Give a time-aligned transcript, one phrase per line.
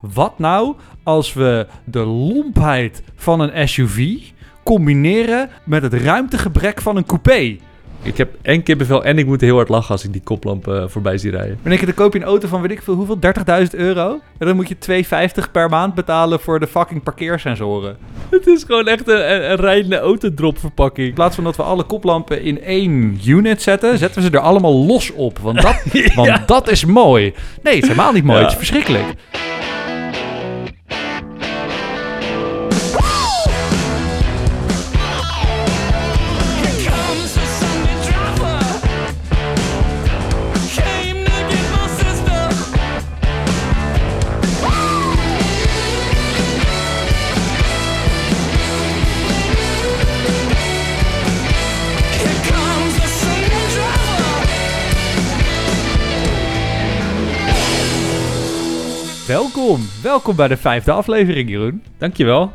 [0.00, 4.16] Wat nou als we de lompheid van een SUV
[4.64, 7.56] combineren met het ruimtegebrek van een coupé?
[8.02, 10.84] Ik heb en kippenvel en ik moet heel hard lachen als ik die koplamp eh,
[10.86, 11.58] voorbij zie rijden.
[11.62, 13.18] Denk je, dan koop je een auto van weet ik veel hoeveel,
[13.64, 14.20] 30.000 euro.
[14.38, 15.04] En dan moet je
[15.44, 17.96] 2,50 per maand betalen voor de fucking parkeersensoren.
[18.28, 21.08] Het is gewoon echt een, een, een rijdende autodrop verpakking.
[21.08, 24.42] In plaats van dat we alle koplampen in één unit zetten, zetten we ze er
[24.42, 25.38] allemaal los op.
[25.38, 25.82] Want dat,
[26.14, 27.34] want dat is mooi.
[27.62, 28.38] Nee, het is helemaal niet mooi.
[28.38, 28.44] Ja.
[28.44, 29.14] Het is verschrikkelijk.
[59.66, 59.86] Welkom.
[60.02, 61.82] Welkom bij de vijfde aflevering, Jeroen.
[61.98, 62.52] Dankjewel.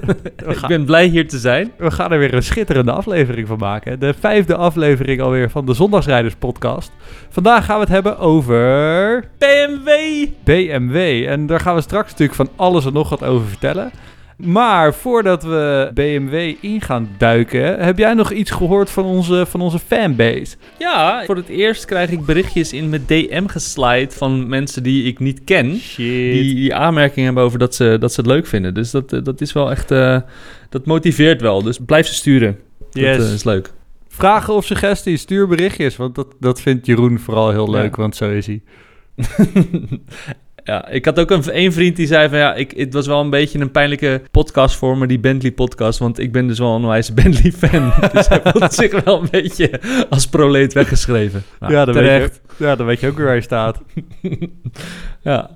[0.48, 1.72] ik ben blij hier te zijn.
[1.76, 4.00] We gaan er weer een schitterende aflevering van maken.
[4.00, 6.92] De vijfde aflevering alweer van de Zondagsrijders podcast.
[7.28, 9.90] Vandaag gaan we het hebben over BMW!
[10.44, 11.26] BMW.
[11.28, 13.90] En daar gaan we straks natuurlijk van alles en nog wat over vertellen.
[14.36, 19.60] Maar voordat we BMW in gaan duiken, heb jij nog iets gehoord van onze, van
[19.60, 20.56] onze fanbase?
[20.78, 25.18] Ja, voor het eerst krijg ik berichtjes in mijn DM geslide van mensen die ik
[25.18, 25.76] niet ken.
[25.76, 25.96] Shit.
[26.32, 28.74] Die, die aanmerkingen hebben over dat ze, dat ze het leuk vinden.
[28.74, 29.90] Dus dat, eh, dat is wel echt...
[29.90, 30.20] eh,
[30.68, 31.62] dat motiveert wel.
[31.62, 32.58] Dus blijf ze sturen.
[32.90, 33.16] Yes.
[33.16, 33.72] Dat eh, is leuk.
[34.08, 35.96] Vragen of suggesties, stuur berichtjes.
[35.96, 37.80] Want dat, dat vindt Jeroen vooral heel Ja.
[37.80, 38.62] leuk, want zo is hij.
[40.64, 43.20] ja, ik had ook een, een vriend die zei van ja, ik, het was wel
[43.20, 46.74] een beetje een pijnlijke podcast voor me, die Bentley podcast, want ik ben dus wel
[46.74, 47.92] een wijze Bentley fan.
[48.12, 51.42] dus hij voelt zich wel een beetje als proleet weggeschreven.
[51.60, 52.40] Nou, ja, dan weet, terecht.
[52.58, 53.80] je, ja, dan weet je ook weer waar je staat.
[55.22, 55.50] Ja.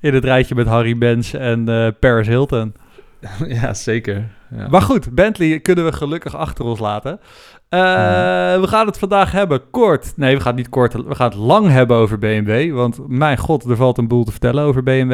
[0.00, 2.74] In het rijtje met Harry Benz en eh, Paris Hilton.
[3.60, 4.30] ja, zeker.
[4.56, 4.68] Ja.
[4.68, 7.20] Maar goed, Bentley kunnen we gelukkig achter ons laten.
[7.68, 8.60] Eh, Mhm.
[8.60, 10.12] We gaan het vandaag hebben kort.
[10.16, 10.92] Nee, we gaan het niet kort.
[10.92, 12.72] We gaan het lang hebben over BMW.
[12.72, 15.12] Want mijn god, er valt een boel te vertellen over BMW.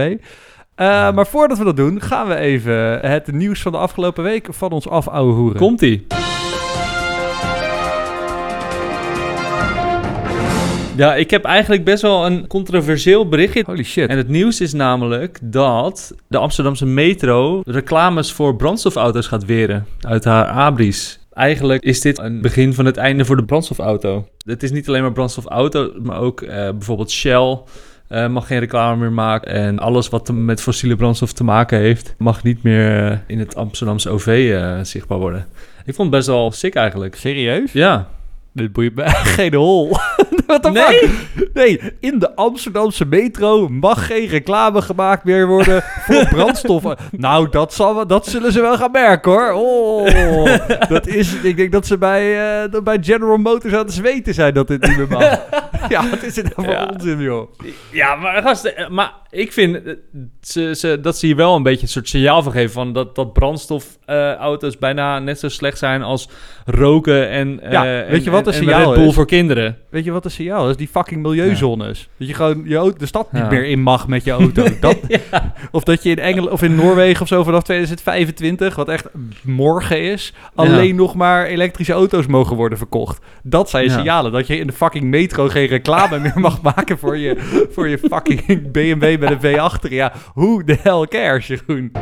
[0.74, 4.48] Eh, maar voordat we dat doen, gaan we even het nieuws van de afgelopen week
[4.50, 5.56] van ons af hoeren.
[5.58, 6.06] Komt-ie.
[10.96, 13.62] Ja, ik heb eigenlijk best wel een controversieel berichtje.
[13.66, 14.08] Holy shit.
[14.08, 20.24] En het nieuws is namelijk dat de Amsterdamse metro reclames voor brandstofauto's gaat weren uit
[20.24, 21.19] haar abris.
[21.40, 24.28] Eigenlijk is dit een begin van het einde voor de brandstofauto.
[24.44, 27.58] Het is niet alleen maar brandstofauto, maar ook eh, bijvoorbeeld Shell
[28.08, 29.52] eh, mag geen reclame meer maken.
[29.52, 33.38] En alles wat te- met fossiele brandstof te maken heeft, mag niet meer eh, in
[33.38, 35.46] het Amsterdamse OV zichtbaar worden.
[35.84, 37.14] Ik vond het best wel sick eigenlijk.
[37.16, 37.72] Serieus?
[37.72, 38.08] Ja.
[38.52, 39.04] Dit boeit me
[39.36, 39.96] geen hol.
[40.72, 40.82] Nee?
[40.82, 41.48] fuck?
[41.54, 46.96] Nee, in de Amsterdamse metro mag geen reclame gemaakt meer worden voor brandstoffen.
[47.16, 49.52] nou, dat, zal, dat zullen ze wel gaan merken hoor.
[49.52, 54.34] Oh, dat is, ik denk dat ze bij, dat bij General Motors aan het zweten
[54.34, 55.40] zijn dat dit niet meer mag.
[55.88, 56.90] ja, wat is dit nou voor Ja.
[56.94, 57.52] onzin joh?
[57.92, 59.94] Ja, maar, gasten, eh, maar ik vind eh,
[60.40, 62.70] ze, ze, dat ze hier wel een beetje een soort signaal van geven...
[62.70, 66.28] Van dat, dat brandstofauto's bijna net zo slecht zijn als
[66.64, 69.14] roken en, Ja, weet en- je wat en- een en signaal Red Bull is?
[69.14, 69.78] voor kinderen.
[69.90, 70.76] Weet je wat een signaal is?
[70.76, 72.08] Die fucking milieuzones.
[72.16, 74.64] Dat je gewoon je auto, de stad niet meer in mag met je auto.
[74.80, 74.96] Dat,
[75.70, 79.08] Of dat je in Engeland of in Noorwegen of zo vanaf 2025, wat echt
[79.42, 83.24] morgen is, alleen nog maar elektrische auto's mogen worden verkocht.
[83.42, 84.32] Dat zijn signalen.
[84.32, 87.98] Dat je in de fucking metro geen reclame meer mag maken voor je, voor je
[87.98, 89.92] fucking BMW met een V achter.
[89.92, 91.92] Ja, hoe de hell cares, Jeroen?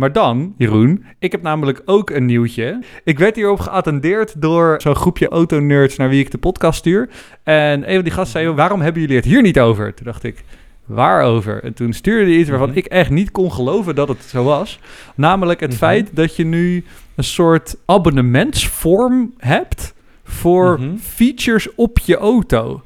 [0.00, 2.78] Maar dan, Jeroen, ik heb namelijk ook een nieuwtje.
[3.04, 7.08] Ik werd hierop geattendeerd door zo'n groepje autonerds naar wie ik de podcast stuur.
[7.42, 9.94] En een van die gasten zei, "Joh, waarom hebben jullie het hier niet over?
[9.94, 10.44] Toen dacht ik,
[10.86, 11.62] waarover?
[11.64, 12.78] En toen stuurde hij iets waarvan Mhm.
[12.78, 14.78] ik echt niet kon geloven dat het zo was.
[15.14, 15.78] Namelijk het Mhm.
[15.78, 16.84] feit dat je nu
[17.14, 19.94] een soort abonnementsvorm hebt
[20.24, 20.96] voor Mhm.
[20.96, 22.82] features op je auto.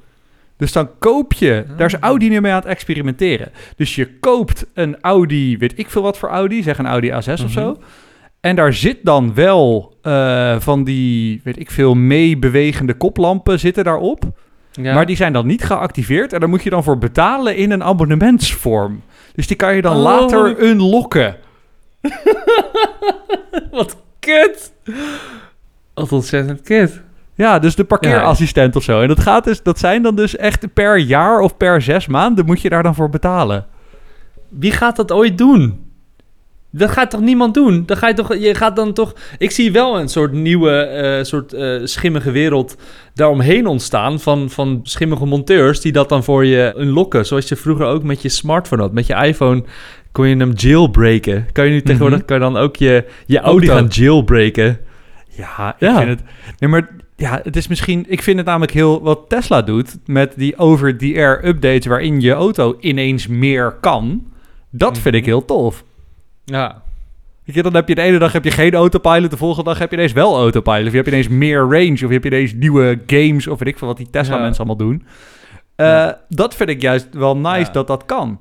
[0.56, 2.00] Dus dan koop je, daar is Ah.
[2.00, 3.52] Audi nu mee aan het experimenteren.
[3.76, 7.16] Dus je koopt een Audi, weet ik veel wat voor Audi, zeg een Audi A6
[7.32, 7.48] of Mhm.
[7.48, 7.76] zo.
[8.40, 14.24] En daar zit dan wel eh, van die, weet ik veel, meebewegende koplampen zitten daarop.
[14.72, 14.94] Ja.
[14.94, 17.82] Maar die zijn dan niet geactiveerd en daar moet je dan voor betalen in een
[17.84, 19.02] abonnementsvorm.
[19.34, 20.02] Dus die kan je dan Oh.
[20.02, 21.36] later unlocken.
[23.70, 24.72] Wat kut!
[25.94, 27.02] Wat ontzettend kut.
[27.34, 29.00] Ja, dus de parkeerassistent of zo.
[29.00, 32.44] En dat, gaat dus, dat zijn dan dus echt per jaar of per zes maanden
[32.44, 33.66] moet je daar dan voor betalen.
[34.48, 35.82] Wie gaat dat ooit doen?
[36.70, 37.82] Dat gaat toch niemand doen?
[37.86, 39.14] Dan ga je toch, je gaat dan toch.
[39.38, 42.76] Ik zie wel een soort nieuwe, eh, soort eh, schimmige wereld
[43.14, 47.86] daaromheen ontstaan van, van schimmige monteurs die dat dan voor je unlocken, zoals je vroeger
[47.86, 49.64] ook met je smartphone had, met je iPhone.
[50.12, 51.46] Kon je hem jailbreken?
[51.52, 54.78] Kan je nu tegenwoordig kan je dan ook je, je Audi gaan jailbreken?
[55.28, 55.96] Ja, ik Ja.
[55.96, 56.20] vind het...
[56.58, 58.04] Nee, maar ja, het is misschien...
[58.08, 59.02] Ik vind het namelijk heel...
[59.02, 61.86] Wat Tesla doet met die over-the-air updates...
[61.86, 64.26] waarin je auto ineens meer kan...
[64.70, 65.84] Dat vind ik heel tof.
[66.44, 66.82] Ja.
[67.44, 69.30] Weet je, dan heb je de ene dag heb je geen autopilot...
[69.30, 70.84] de volgende dag heb je ineens wel autopilot.
[70.86, 71.92] Of je hebt ineens meer range...
[71.92, 73.46] of je hebt ineens nieuwe games...
[73.46, 75.04] of weet ik veel wat die Tesla-mensen allemaal doen.
[75.76, 76.20] Eh, Ja.
[76.28, 77.70] Dat vind ik juist wel nice Ja.
[77.72, 78.40] dat dat kan.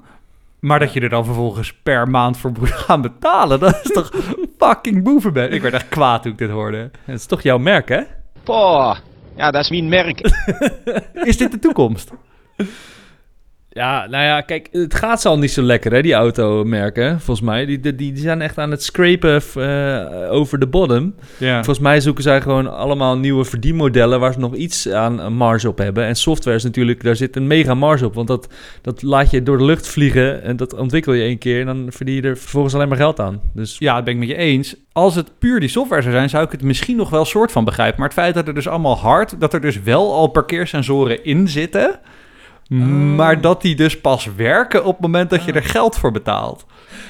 [0.60, 3.60] Maar dat je er dan vervolgens per maand voor moet gaan betalen...
[3.60, 4.12] dat is toch
[4.60, 5.54] fucking boevenbed.
[5.54, 6.92] Ik werd echt kwaad toen ik dit hoorde.
[7.06, 8.02] Het is toch jouw merk, hè?
[8.44, 8.95] Poh,
[9.36, 10.19] ja, dat is mijn merk.
[11.30, 12.12] Is dit de toekomst?
[13.74, 17.48] Ja, nou ja, kijk, het gaat zo al niet zo lekker, hè, die automerken, volgens
[17.48, 17.66] mij.
[17.66, 21.16] Die, die, die zijn echt aan het scrapen eh, over de bottom.
[21.38, 21.54] Ja.
[21.56, 25.78] Volgens mij zoeken zij gewoon allemaal nieuwe verdienmodellen waar ze nog iets aan marge op
[25.78, 26.06] hebben.
[26.06, 28.14] En software is natuurlijk, daar zit een mega marge op.
[28.14, 28.48] Want dat,
[28.81, 31.88] dat laat je door de lucht vliegen en dat ontwikkel je één keer en dan
[31.90, 33.42] verdien je er vervolgens alleen maar geld aan.
[33.54, 34.75] Dus Ja, dat ben ik met je eens.
[34.92, 37.66] Als het puur die software zou zijn, zou ik het misschien nog wel soort van
[37.66, 38.00] begrijpen.
[38.00, 41.48] Maar het feit dat er dus allemaal hard, dat er dus wel al parkeersensoren in
[41.48, 42.00] zitten,
[43.16, 46.66] maar dat die dus pas werken op het moment dat je er geld voor betaalt.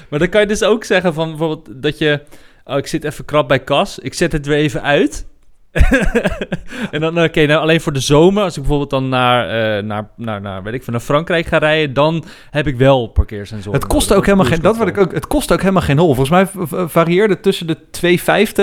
[0.10, 2.22] Maar dan kan je dus ook zeggen van bijvoorbeeld dat je...
[2.66, 4.00] Oh, ik zit even krap bij kas.
[4.00, 5.26] Ik zet het weer even uit.
[6.92, 8.44] en dan, oké, nou alleen voor de zomer.
[8.44, 11.58] Als ik bijvoorbeeld dan naar, eh, naar, naar, naar, weet ik, van naar Frankrijk ga
[11.58, 13.80] rijden, dan heb ik wel parkeersensoren.
[13.80, 16.16] Het kost ook helemaal geen, dat wat ik ook, het kost ook helemaal geen hol.
[16.16, 17.78] Volgens mij varieerde tussen de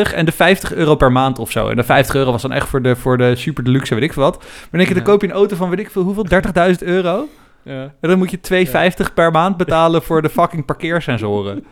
[0.09, 1.69] 2,50 en de 50 euro per maand of zo.
[1.69, 4.13] En de 50 euro was dan echt voor de, voor de super deluxe, weet ik
[4.13, 4.39] veel wat.
[4.39, 6.27] Maar denk je, dan koop je een auto van weet ik veel hoeveel,
[6.73, 7.29] 30.000 euro.
[7.63, 7.83] Ja.
[8.01, 8.67] En dan moet je
[9.07, 11.65] 2,50 per maand betalen voor de fucking parkeersensoren.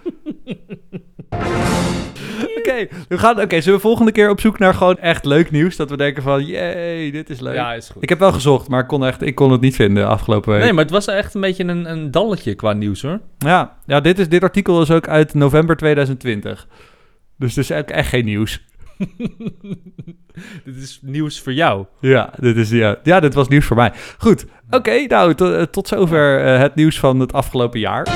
[2.69, 3.41] Oké, we gaan.
[3.41, 5.77] Oké, zullen we volgende keer op zoek naar gewoon echt leuk nieuws?
[5.77, 7.55] Dat we denken van, jee, dit is leuk.
[7.55, 8.03] ja, is goed.
[8.03, 10.63] Ik heb wel gezocht, maar ik kon, echt, ik kon het niet vinden afgelopen week.
[10.63, 13.21] Nee, maar het was echt een beetje een, een dalletje qua nieuws, hoor.
[13.39, 16.67] Ja, ja dit, is, dit artikel is ook uit november 2020.
[17.39, 18.61] Dus het is eigenlijk echt geen nieuws.
[20.65, 21.87] Dit is nieuws voor jou.
[22.01, 23.93] Ja, dit, is, ja, ja, dit was nieuws voor mij.
[24.19, 28.07] Goed, oké, nou, eh, tot zover eh, het nieuws van het afgelopen jaar.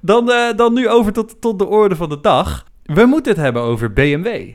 [0.00, 2.64] Dan, eh, dan nu over tot, tot de orde van de dag.
[2.84, 4.50] We moeten het hebben over BMW.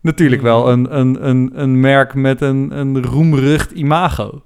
[0.00, 4.42] Natuurlijk wel een, een, een, een merk met een, een roemrucht imago.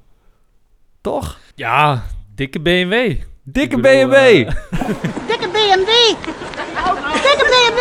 [1.00, 1.38] Toch?
[1.54, 2.02] Ja,
[2.34, 3.14] dikke BMW.
[3.44, 4.14] Dikke bedoel, BMW!
[4.14, 4.46] eh,
[5.30, 5.90] Dikke BMW.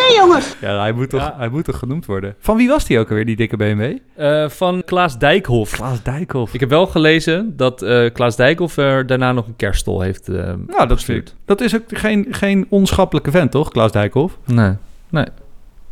[0.07, 0.55] BMW, jongens.
[0.61, 1.35] Ja, hij moet, toch, Ja.
[1.37, 2.35] hij moet toch genoemd worden.
[2.39, 3.97] Van wie was die ook alweer, die dikke BMW?
[4.15, 5.75] eh, van Klaas Dijkhoff.
[5.75, 6.53] Klaas Dijkhoff.
[6.53, 10.35] Ik heb wel gelezen dat eh Klaas Dijkhoff er daarna nog een kerststol heeft eh
[10.35, 11.29] Nou, dat, gestuurd.
[11.29, 14.37] vind dat is ook geen, geen onschappelijke vent, toch, Klaas Dijkhoff?
[14.45, 14.73] Nee,
[15.09, 15.25] nee.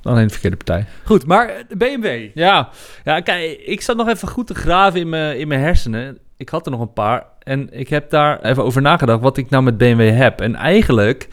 [0.03, 0.85] Alleen de verkeerde partij.
[1.03, 2.27] Goed, maar de BMW.
[2.33, 2.69] Ja,
[3.03, 6.17] ja kijk, ik zat nog even goed te graven in mijn, in mijn hersenen.
[6.37, 7.23] Ik had er nog een paar.
[7.39, 10.41] En ik heb daar even over nagedacht wat ik nou met BMW heb.
[10.41, 11.27] En eigenlijk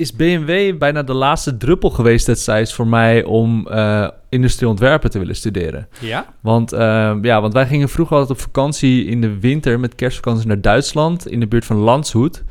[0.00, 5.18] is BMW bijna de laatste druppel geweest destijds voor mij om eh industrieel ontwerpen te
[5.18, 5.88] willen studeren.
[6.00, 6.26] Ja?
[6.40, 10.46] Want, eh, ja, want wij gingen vroeger altijd op vakantie in de winter met kerstvakantie
[10.46, 12.44] naar Duitsland in de buurt van Landshut.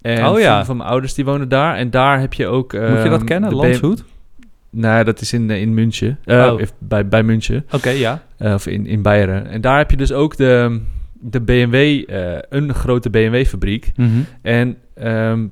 [0.00, 0.64] En Oh ja.
[0.64, 1.76] van mijn ouders die wonen daar.
[1.76, 2.72] En daar heb je ook...
[2.72, 4.04] Moet je dat ehm, kennen, Landshut?
[4.70, 6.18] Nee, dat is in, eh, in München.
[6.24, 6.60] Eh, Oh.
[6.78, 7.66] Bij, bij München.
[7.70, 8.22] Oké, ja.
[8.36, 9.46] Eh, of in, in Beieren.
[9.46, 10.80] En daar heb je dus ook de,
[11.12, 13.92] de BMW, eh, een grote BMW-fabriek.
[14.42, 15.46] En ehm,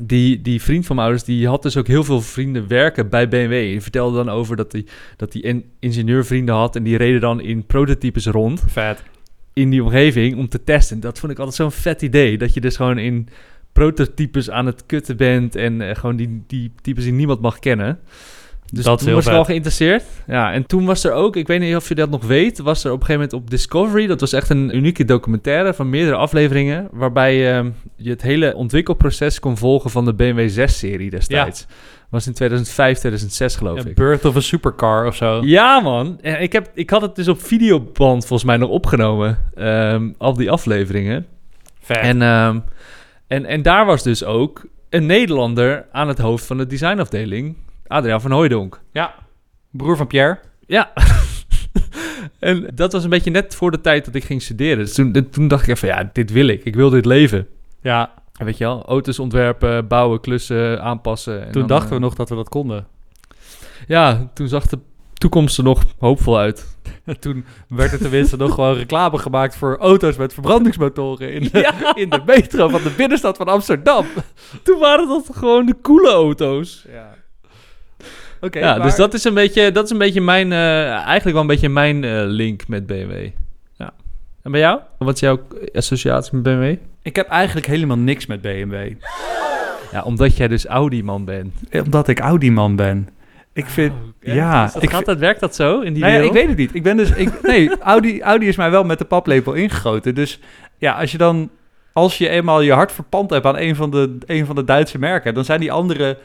[0.00, 3.28] die, die vriend van mijn ouders, die had dus ook heel veel vrienden werken bij
[3.28, 3.50] BMW.
[3.50, 4.86] Die vertelde dan over dat hij
[5.16, 6.76] dat die in- ingenieurvrienden had.
[6.76, 9.02] En die reden dan in prototypes rond Vet.
[9.52, 11.00] in die omgeving om te testen.
[11.00, 12.38] Dat vond ik altijd zo'n vet idee.
[12.38, 13.28] Dat je dus gewoon in
[13.72, 15.56] prototypes aan het kutten bent.
[15.56, 17.98] En eh, gewoon die, die types die niemand mag kennen.
[18.72, 19.46] Dus Dat toen was ik wel vet.
[19.46, 20.02] geïnteresseerd.
[20.26, 22.84] Ja, en toen was er ook, ik weet niet of je dat nog weet, was
[22.84, 26.16] er op een gegeven moment op Discovery, dat was echt een unieke documentaire van meerdere
[26.16, 27.64] afleveringen, waarbij eh,
[27.96, 31.66] je het hele ontwikkelproces kon volgen van de BMW 6-serie destijds.
[32.10, 33.94] Was in 2005, 2006 geloof Ja, ik.
[33.94, 35.40] Birth of a Supercar of zo.
[35.44, 36.18] Ja, man.
[36.22, 39.38] Ik, heb, ik had het dus op videoband volgens mij nog opgenomen.
[39.54, 41.26] ehm, al die afleveringen.
[41.80, 41.96] Vet.
[41.96, 42.58] En, ehm,
[43.26, 47.56] en, en daar was dus ook een Nederlander aan het hoofd van de designafdeling.
[47.88, 48.80] Adriaan van Hooijdonk.
[48.92, 49.14] ja.
[49.70, 50.38] Broer van Pierre.
[50.66, 50.92] Ja.
[52.38, 54.78] en dat was een beetje net voor de tijd dat ik ging studeren.
[54.78, 56.64] Dus toen, toen dacht ik even, ja, dit wil ik.
[56.64, 57.46] Ik wil dit leven.
[57.82, 61.40] Ja, En weet je wel, auto's ontwerpen, bouwen, klussen, aanpassen.
[61.46, 62.86] En toen dan, dachten we eh, nog dat we dat konden.
[63.86, 64.78] Ja, toen zag de
[65.14, 66.76] toekomst er nog hoopvol uit.
[67.04, 71.58] En toen werd er tenminste nog gewoon reclame gemaakt voor auto's met verbrandingsmotoren in de,
[71.58, 71.94] Ja.
[72.02, 74.06] in de metro van de binnenstad van Amsterdam.
[74.62, 76.84] Toen waren dat gewoon de coole auto's.
[76.88, 77.14] Ja.
[78.40, 81.32] Oké, ja, maar- dus dat is een beetje, dat is een beetje mijn, eh, eigenlijk
[81.32, 83.28] wel een beetje mijn eh, link met BMW.
[83.76, 83.92] Ja.
[84.42, 84.80] En bij jou?
[84.98, 85.40] Wat is jouw
[85.74, 86.74] associatie met BMW?
[87.02, 88.92] Ik heb eigenlijk helemaal niks met BMW.
[89.92, 91.54] Ja, omdat jij dus Audi-man bent.
[91.84, 93.08] Omdat ik Audi-man ben.
[93.52, 93.92] Ik vind...
[94.20, 96.56] ja, Is dat, ik gaat dat, werkt dat zo in die ja, ik weet het
[96.56, 96.74] niet.
[96.74, 97.10] Ik ben dus...
[97.10, 100.14] Ik, nee, Audi, Audi is mij wel met de paplepel ingegoten.
[100.14, 100.40] Dus
[100.78, 101.50] ja, als je dan...
[101.92, 104.98] Als je eenmaal je hart verpand hebt aan een van de, een van de Duitse
[104.98, 105.34] merken...
[105.34, 106.18] dan zijn die andere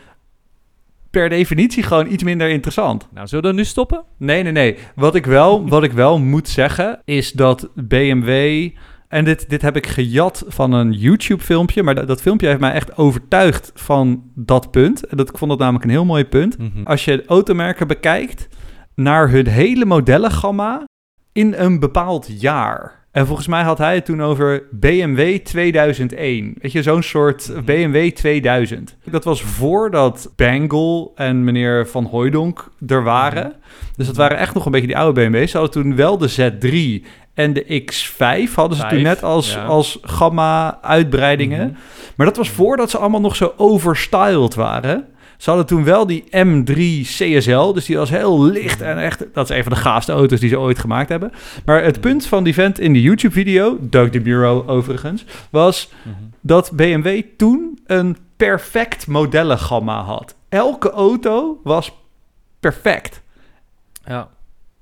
[1.12, 3.08] per definitie gewoon iets minder interessant.
[3.14, 4.04] Nou, zullen we dan nu stoppen?
[4.18, 4.78] Nee, nee, nee.
[4.96, 8.70] Wat ik wel, wat ik wel moet zeggen, is dat BMW...
[9.08, 11.84] En dit, dit heb ik gejat van een YouTube-filmpje.
[11.84, 15.06] Maar dat, dat filmpje heeft mij echt overtuigd van dat punt.
[15.06, 16.58] En dat, ik vond dat namelijk een heel mooi punt.
[16.84, 18.48] Als je automerken bekijkt
[18.96, 20.84] naar hun hele modellengamma
[21.32, 23.01] in een bepaald jaar.
[23.12, 26.56] En volgens mij had hij het toen over BMW 2001.
[26.62, 28.98] Weet je, zo'n soort BMW 2000.
[29.04, 33.54] Dat was voordat Bangle en meneer Van Hooijdonk er waren.
[33.96, 35.52] Dus dat waren echt nog een beetje die oude BMW's.
[35.52, 39.64] Ze hadden toen wel de Z3 en de X5 hadden ze toen net als, ja.
[39.64, 41.68] als gamma-uitbreidingen.
[41.68, 41.78] Mhm.
[42.16, 45.08] Maar dat was voordat ze allemaal nog zo overstyled waren.
[45.42, 49.26] Ze hadden toen wel die M3 CSL, dus die was heel licht en echt...
[49.34, 51.32] Dat is een van de gaafste auto's die ze ooit gemaakt hebben.
[51.66, 56.16] Maar het punt van die vent in de YouTube-video, Doug DeMuro overigens, was Mhm.
[56.42, 60.36] dat BMW toen een perfect modellengamma had.
[60.50, 61.92] Elke auto was
[62.60, 63.22] perfect.
[64.06, 64.28] Ja.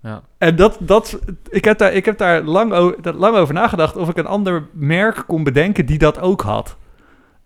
[0.03, 0.21] ja.
[0.37, 3.95] En dat, dat, ik heb daar, ik heb daar lang, o- dat lang over nagedacht
[3.97, 6.77] of ik een ander merk kon bedenken die dat ook had.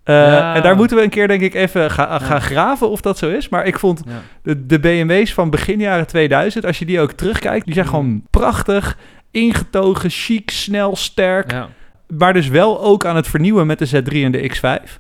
[0.04, 0.56] Eh, Ja.
[0.56, 3.30] En daar moeten we een keer denk ik even ga- gaan graven of dat zo
[3.30, 3.50] is.
[3.50, 4.22] Maar ik vond ja.
[4.44, 7.92] de, de BMW's van begin jaren 2000, als je die ook terugkijkt, die zijn Mm.
[7.92, 8.98] gewoon prachtig,
[9.32, 11.52] ingetogen, chic, snel, sterk.
[11.52, 11.68] ja.
[12.18, 15.00] Maar dus wel ook aan het vernieuwen met de Z3 en de X5.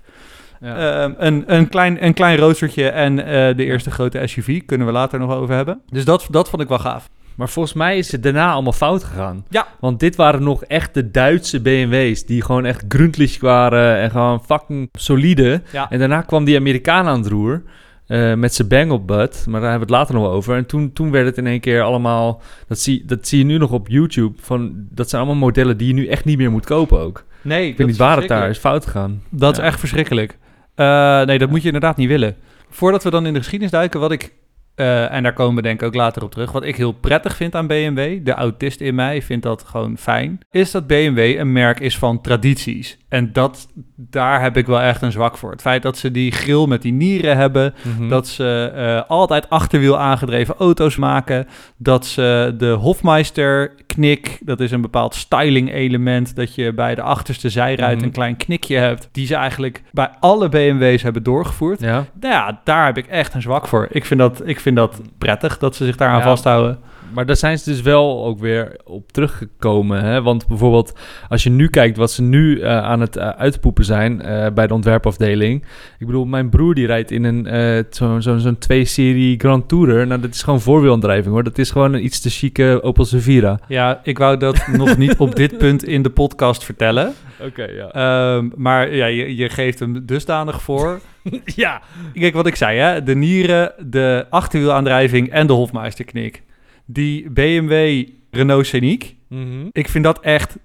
[0.62, 1.01] ja.
[1.03, 4.62] Ehm, een, een, klein, een klein roostertje en eh, de eerste grote SUV.
[4.65, 5.81] Kunnen we later nog over hebben.
[5.89, 7.10] Dus dat, dat vond ik wel gaaf.
[7.36, 9.46] Maar volgens mij is het daarna allemaal fout gegaan.
[9.50, 9.68] Ja.
[9.80, 12.25] Want dit waren nog echt de Duitse BMW's.
[12.25, 15.62] Die gewoon echt grundlich waren en gewoon fucking solide.
[15.72, 15.90] Ja.
[15.90, 17.63] En daarna kwam die Amerikaan aan het roer.
[18.08, 19.46] eh, met zijn bang op butt.
[19.50, 20.56] Maar daar hebben we het later nog over.
[20.56, 22.42] En toen, toen werd het in één keer allemaal...
[22.68, 24.38] Dat zie, dat zie je nu nog op YouTube.
[24.42, 27.24] Van, dat zijn allemaal modellen die je nu echt niet meer moet kopen ook.
[27.42, 29.22] Nee, Ik weet niet waar het daar is fout gegaan.
[29.30, 29.62] Dat Ja.
[29.62, 30.38] is echt verschrikkelijk.
[30.75, 32.36] Eh, nee, dat moet je inderdaad niet willen.
[32.70, 34.34] Voordat we dan in de geschiedenis duiken, wat ik,
[34.75, 37.36] eh, en daar komen we denk ik ook later op terug, wat ik heel prettig
[37.36, 41.51] vind aan BMW, de autist in mij vindt dat gewoon fijn, is dat BMW een
[41.51, 42.98] merk is van tradities.
[43.10, 45.51] En dat, daar heb ik wel echt een zwak voor.
[45.51, 48.08] Het feit dat ze die grill met die nieren hebben, Mhm.
[48.10, 51.48] dat ze eh, altijd achterwiel aangedreven auto's maken.
[51.77, 56.35] Dat ze de Hofmeister knik, dat is een bepaald styling element.
[56.35, 58.05] Dat je bij de achterste zijruit Mhm.
[58.05, 59.09] een klein knikje hebt.
[59.12, 61.79] Die ze eigenlijk bij alle BMW's hebben doorgevoerd.
[61.79, 62.05] Ja.
[62.19, 63.88] Nou ja, daar heb ik echt een zwak voor.
[63.91, 66.23] Ik vind dat, ik vind dat prettig dat ze zich daaraan Ja.
[66.23, 66.79] vasthouden.
[67.13, 70.03] Maar daar zijn ze dus wel ook weer op teruggekomen.
[70.03, 70.22] Hè?
[70.22, 74.22] Want bijvoorbeeld, als je nu kijkt wat ze nu eh, aan het eh, uitpoepen zijn
[74.22, 75.63] eh, bij de ontwerpafdeling.
[76.00, 80.08] Ik bedoel, mijn broer die rijdt in een zo'n zo, zo'n 2-serie Grand Tourer.
[80.08, 81.43] Nou, dat is gewoon voorwielaandrijving hoor.
[81.43, 83.60] Dat is gewoon een iets te chique Opel Sevira.
[83.67, 87.13] Ja, ik wou dat nog niet op dit punt in de podcast vertellen.
[87.39, 87.91] Oké, ja.
[87.91, 91.00] Ehm, maar ja, je, je geeft hem dusdanig voor.
[91.46, 91.82] ja.
[92.13, 93.03] Kijk, wat ik zei, hè?
[93.03, 96.43] de nieren, de achterwielaandrijving en de Hofmeisterknik.
[96.86, 99.68] Die BMW Renault Scenic, Mhm.
[99.72, 100.58] ik vind dat echt,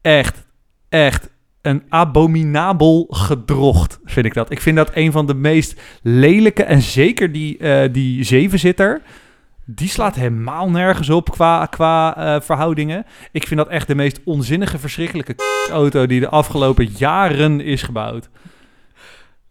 [0.00, 0.46] echt,
[0.88, 1.30] echt
[1.62, 4.50] een abominabel gedrocht, vind ik dat.
[4.50, 9.02] Ik vind dat een van de meest lelijke, en zeker die, eh, die zevenzitter,
[9.64, 13.04] die slaat helemaal nergens op qua, qua eh, verhoudingen.
[13.32, 15.34] Ik vind dat echt de meest onzinnige, verschrikkelijke
[15.70, 18.28] auto die de afgelopen jaren is gebouwd.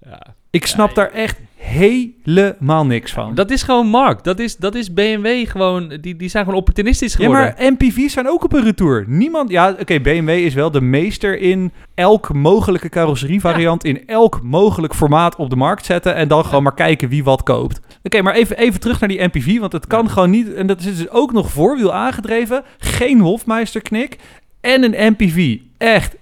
[0.06, 0.22] ja.
[0.50, 3.36] Ik snap Ja, daar echt helemaal niks van.
[3.36, 4.24] Dat is gewoon Mark.
[4.24, 5.98] Dat is, dat is BMW gewoon.
[6.02, 7.54] Die, die zijn gewoon opportunistisch ja, geworden.
[7.58, 9.06] maar MPV's zijn ook op een retour.
[9.08, 9.50] Niemand...
[9.50, 13.84] Ja, oké, BMW is wel de meester in elk mogelijke carrosserievariant...
[13.84, 16.16] in elk mogelijk formaat op de markt zetten...
[16.16, 17.80] en dan gewoon maar kijken wie wat koopt.
[18.04, 19.60] Oké, maar even, even terug naar die MPV...
[19.60, 20.54] want het kan gewoon niet...
[20.54, 22.64] en dat is dus ook nog voorwiel aangedreven...
[22.78, 24.18] geen Hofmeisterknik
[24.62, 25.58] en een MPV.
[25.78, 26.16] Echt,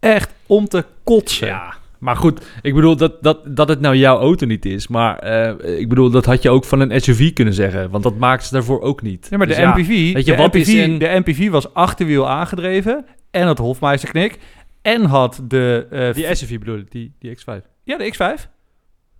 [0.00, 1.46] echt om te kotsen.
[1.46, 1.74] Ja,
[2.06, 4.88] maar goed, ik bedoel dat, dat, dat het nou jouw auto niet is.
[4.88, 7.90] Maar eh, ik bedoel, dat had je ook van een SUV kunnen zeggen.
[7.90, 9.26] Want dat maakt ze daarvoor ook niet.
[9.30, 11.50] Nee, maar Dus de, ja, MPV, weet je, de, wat MPV, is een- de MPV
[11.50, 14.38] was achterwiel aangedreven en had Hofmeisterknik
[14.82, 15.86] en had de...
[15.90, 17.54] eh, Die SUV bedoel ik, die, die X5.
[17.84, 18.54] ja, de X5.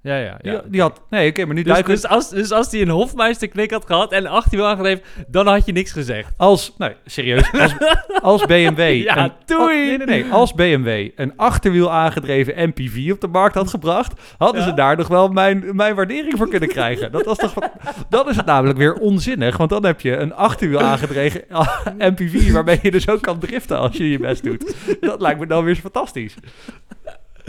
[0.07, 0.63] Ja, ja, Die, ja.
[0.67, 1.01] die had...
[1.11, 4.27] Nee, oké, maar nu Dus, dus, als, dus als hij een Hofmeister-knik had gehad en
[4.27, 6.33] 18 wil aangegeven, dan had je niks gezegd.
[6.37, 7.75] Als, nee, serieus, als,
[8.23, 9.03] als BMW...
[9.03, 9.61] Ja, een- doei!
[9.61, 10.33] al- nee, nee, nee.
[10.33, 14.69] Als BMW een achterwiel aangedreven MPV op de markt had gebracht, hadden Ja.
[14.69, 17.13] ze daar nog wel mijn, mijn waardering voor kunnen krijgen.
[17.13, 17.55] Dat was toch,
[18.09, 21.45] dan is het namelijk weer onzinnig, want dan heb je een achterwiel aangedreven
[21.99, 24.75] MPV waarmee je dus ook kan driften als je je best doet.
[25.01, 26.35] Dat lijkt me dan weer fantastisch.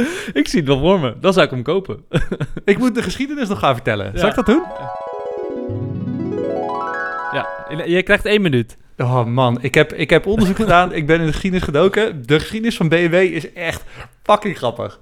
[0.33, 1.13] Ik zie het wel voor me.
[1.19, 2.05] Dan zou ik hem kopen.
[2.65, 4.11] Ik moet de geschiedenis nog gaan vertellen.
[4.19, 4.63] Zal ik dat doen?
[7.31, 7.47] Ja,
[7.85, 8.77] je krijgt één minuut.
[8.97, 10.93] Oh man, ik heb, ik heb onderzoek gedaan.
[10.93, 12.23] Ik ben in de geschiedenis gedoken.
[12.25, 13.83] De geschiedenis van BMW is echt
[14.23, 14.99] fucking grappig.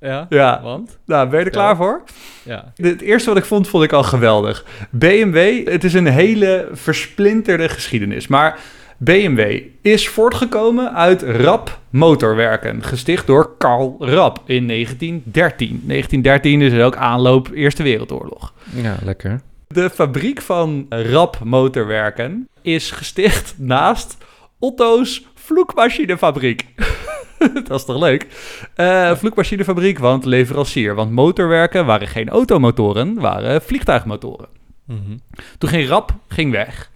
[0.00, 0.26] Ja?
[0.28, 0.60] Ja.
[0.62, 0.98] Want?
[1.06, 1.76] Nou, ben je er klaar Ja.
[1.76, 2.02] voor?
[2.42, 2.72] Ja.
[2.76, 4.64] Het eerste wat ik vond, vond ik al geweldig.
[4.90, 8.26] BMW, het is een hele versplinterde geschiedenis.
[8.26, 8.58] Maar
[9.00, 12.82] BMW is voortgekomen uit Rap Motorwerken.
[12.82, 15.82] Gesticht door Karl Rap in 1913.
[15.86, 18.52] 1913 is ook aanloop Eerste Wereldoorlog.
[18.74, 19.40] Ja, lekker.
[19.68, 24.16] De fabriek van Rap Motorwerken is gesticht naast
[24.58, 26.66] Otto's vloekmachinefabriek.
[27.68, 28.26] Dat is toch leuk?
[28.74, 30.94] Eh vloekmachinefabriek, want leverancier.
[30.94, 34.48] Want motorwerken waren geen automotoren, waren vliegtuigmotoren.
[34.84, 35.16] Mhm.
[35.58, 36.90] Toen ging Rap ging weg.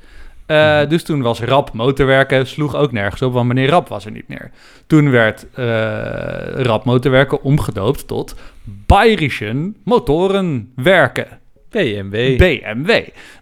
[0.52, 4.11] Eh, Dus toen was Rap motorwerken, sloeg ook nergens op, want meneer Rap was er
[4.11, 4.50] niet meer.
[4.87, 5.64] Toen werd eh
[6.54, 11.40] Rap motorwerken omgedoopt tot Bayerischen Motorenwerken.
[11.72, 12.36] BMW.
[12.38, 12.88] BMW.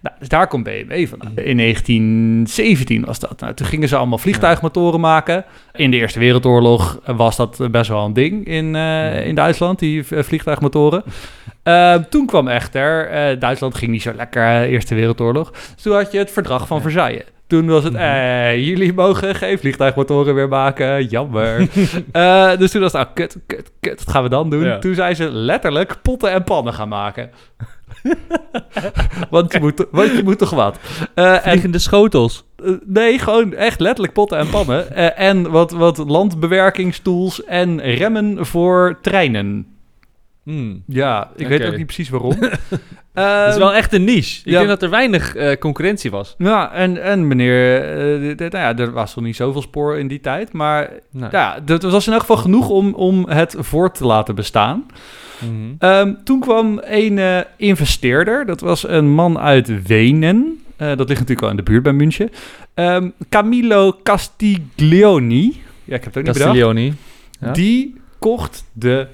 [0.01, 1.33] Nou, dus daar komt BMW vandaan.
[1.37, 3.41] In 1917 was dat.
[3.41, 5.45] Nou, toen gingen ze allemaal vliegtuigmotoren maken.
[5.73, 10.05] In de Eerste Wereldoorlog was dat best wel een ding in, eh, in Duitsland, die
[10.05, 11.03] vliegtuigmotoren.
[11.63, 15.51] Eh, toen kwam echter, eh, Duitsland ging niet zo lekker, Eerste Wereldoorlog.
[15.51, 17.25] Dus toen had je het verdrag van Versailles.
[17.47, 21.59] Toen was het, eh, jullie mogen geen vliegtuigmotoren meer maken, jammer.
[22.59, 24.65] Dus toen was het, ah, kut, kut, kut, wat gaan we dan doen?
[24.65, 24.79] Ja.
[24.79, 27.31] Toen zijn ze letterlijk potten en pannen gaan maken.
[29.31, 30.79] want, je moet, want je moet toch wat.
[31.15, 32.45] Eh, en, Vliegende schotels.
[32.65, 34.95] eh, nee, gewoon echt letterlijk potten en pannen.
[34.95, 39.67] Eh, en wat, wat landbewerkingstools en remmen voor treinen.
[40.51, 40.83] Hmm.
[40.87, 42.37] Ja, ik weet ook niet precies waarom.
[43.15, 44.41] Dat is Ehm, wel echt een niche.
[44.45, 44.57] Ik ja.
[44.59, 46.35] denk dat er weinig eh, concurrentie was.
[46.39, 47.81] Ja, en, en meneer,
[48.37, 51.29] d- nou ja, er was nog niet zoveel spoor in die tijd, maar Nee.
[51.31, 54.87] ja, dat was in elk geval genoeg om, om het voort te laten bestaan.
[55.39, 55.51] Mhm.
[55.79, 61.41] Ehm, toen kwam een eh, investeerder, dat was een man uit Wenen, dat ligt natuurlijk
[61.41, 62.31] wel in de buurt bij München.
[62.75, 66.39] Ehm, Camillo Castiglioni, ja, ik heb het ook niet bedacht.
[66.39, 66.95] Castiglioni.
[67.41, 67.53] Ja.
[67.53, 69.07] Die kocht de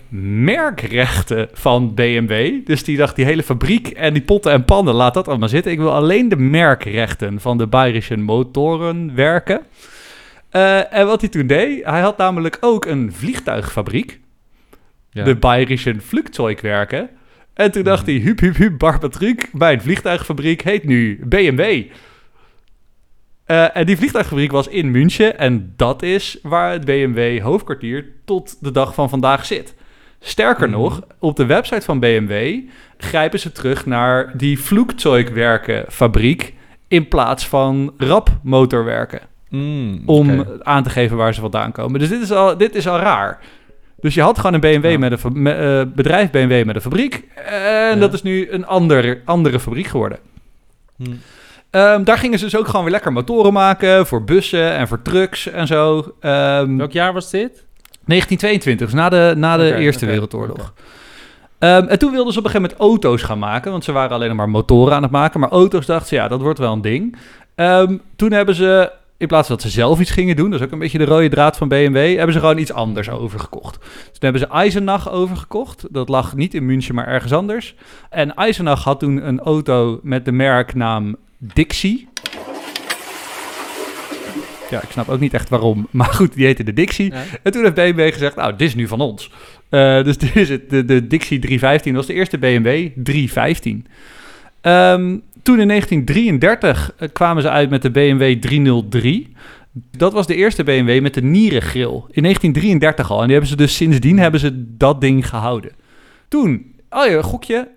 [0.45, 2.67] merkrechten van BMW.
[2.67, 5.73] Dus die dacht, die hele fabriek en die potten en pannen, laat dat allemaal zitten.
[5.73, 9.61] Ik wil alleen de merkrechten van de Bayerischen Motoren werken.
[10.51, 14.21] Eh, en wat hij toen deed, hij had namelijk ook een vliegtuigfabriek.
[15.11, 15.25] Ja.
[15.25, 17.09] De Bayerischen Flugzeugwerken.
[17.55, 21.83] En toen dacht hij, hup, hup, hup, barbatruk, mijn vliegtuigfabriek heet nu BMW.
[23.47, 28.57] Eh, en die vliegtuigfabriek was in München en dat is waar het BMW hoofdkwartier tot
[28.61, 29.75] de dag van vandaag zit.
[30.21, 30.79] Sterker Mhm.
[30.79, 32.61] nog, op de website van BMW
[32.99, 36.55] grijpen ze terug naar die Flugzeugwerkenfabriek
[36.89, 42.01] in plaats van Rap Motorwerken Mm, om aan te geven waar ze vandaan komen.
[42.01, 43.39] Dus dit is al, dit is al raar.
[44.01, 44.99] Dus je had gewoon een BMW Ja.
[44.99, 47.25] met een eh, bedrijf BMW met een fabriek.
[47.91, 50.19] En dat is nu een ander, andere fabriek geworden.
[50.97, 51.05] Hm.
[51.71, 55.03] Ehm, daar gingen ze dus ook gewoon weer lekker motoren maken voor bussen en voor
[55.03, 56.15] trucks en zo.
[56.21, 57.65] Ehm, Welk jaar was dit?
[58.05, 60.73] 1922, dus na de, na de Eerste Wereldoorlog.
[61.59, 64.17] Ehm, en toen wilden ze op een gegeven moment auto's gaan maken, want ze waren
[64.17, 65.41] alleen maar motoren aan het maken.
[65.41, 67.17] Maar auto's dachten ze, ja, dat wordt wel een ding.
[68.17, 70.73] Toen hebben ze, in plaats van dat ze zelf iets gingen doen, dat is ook
[70.73, 73.79] een beetje de rode draad van BMW, hebben ze gewoon iets anders overgekocht.
[73.81, 75.85] Dus toen hebben ze Eisenach overgekocht.
[75.91, 77.75] Dat lag niet in München, maar ergens anders.
[78.11, 82.09] En Eisenach had toen een auto met de merknaam Dixie.
[84.71, 85.87] Ja, ik snap ook niet echt waarom.
[85.91, 87.13] Maar goed, die heette de Dixie.
[87.13, 87.25] Ja.
[87.43, 89.31] En toen heeft BMW gezegd, nou, dit is nu van ons.
[89.69, 93.87] Eh, dus dit is het, de, de Dixie 315 was de eerste BMW 315.
[94.61, 99.35] Ehm, toen in 1933 eh, kwamen ze uit met de BMW 303.
[99.97, 102.03] Dat was de eerste BMW met de nierengrill.
[102.11, 103.19] In 1933 al.
[103.19, 105.73] En die hebben ze dus sindsdien hebben ze dat ding gehouden.
[106.29, 107.69] Toen, oh ja, gokje,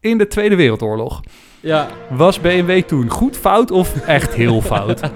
[0.00, 1.20] in de Tweede Wereldoorlog.
[1.64, 1.86] Ja.
[2.10, 5.00] Was BMW toen goed fout of echt heel fout?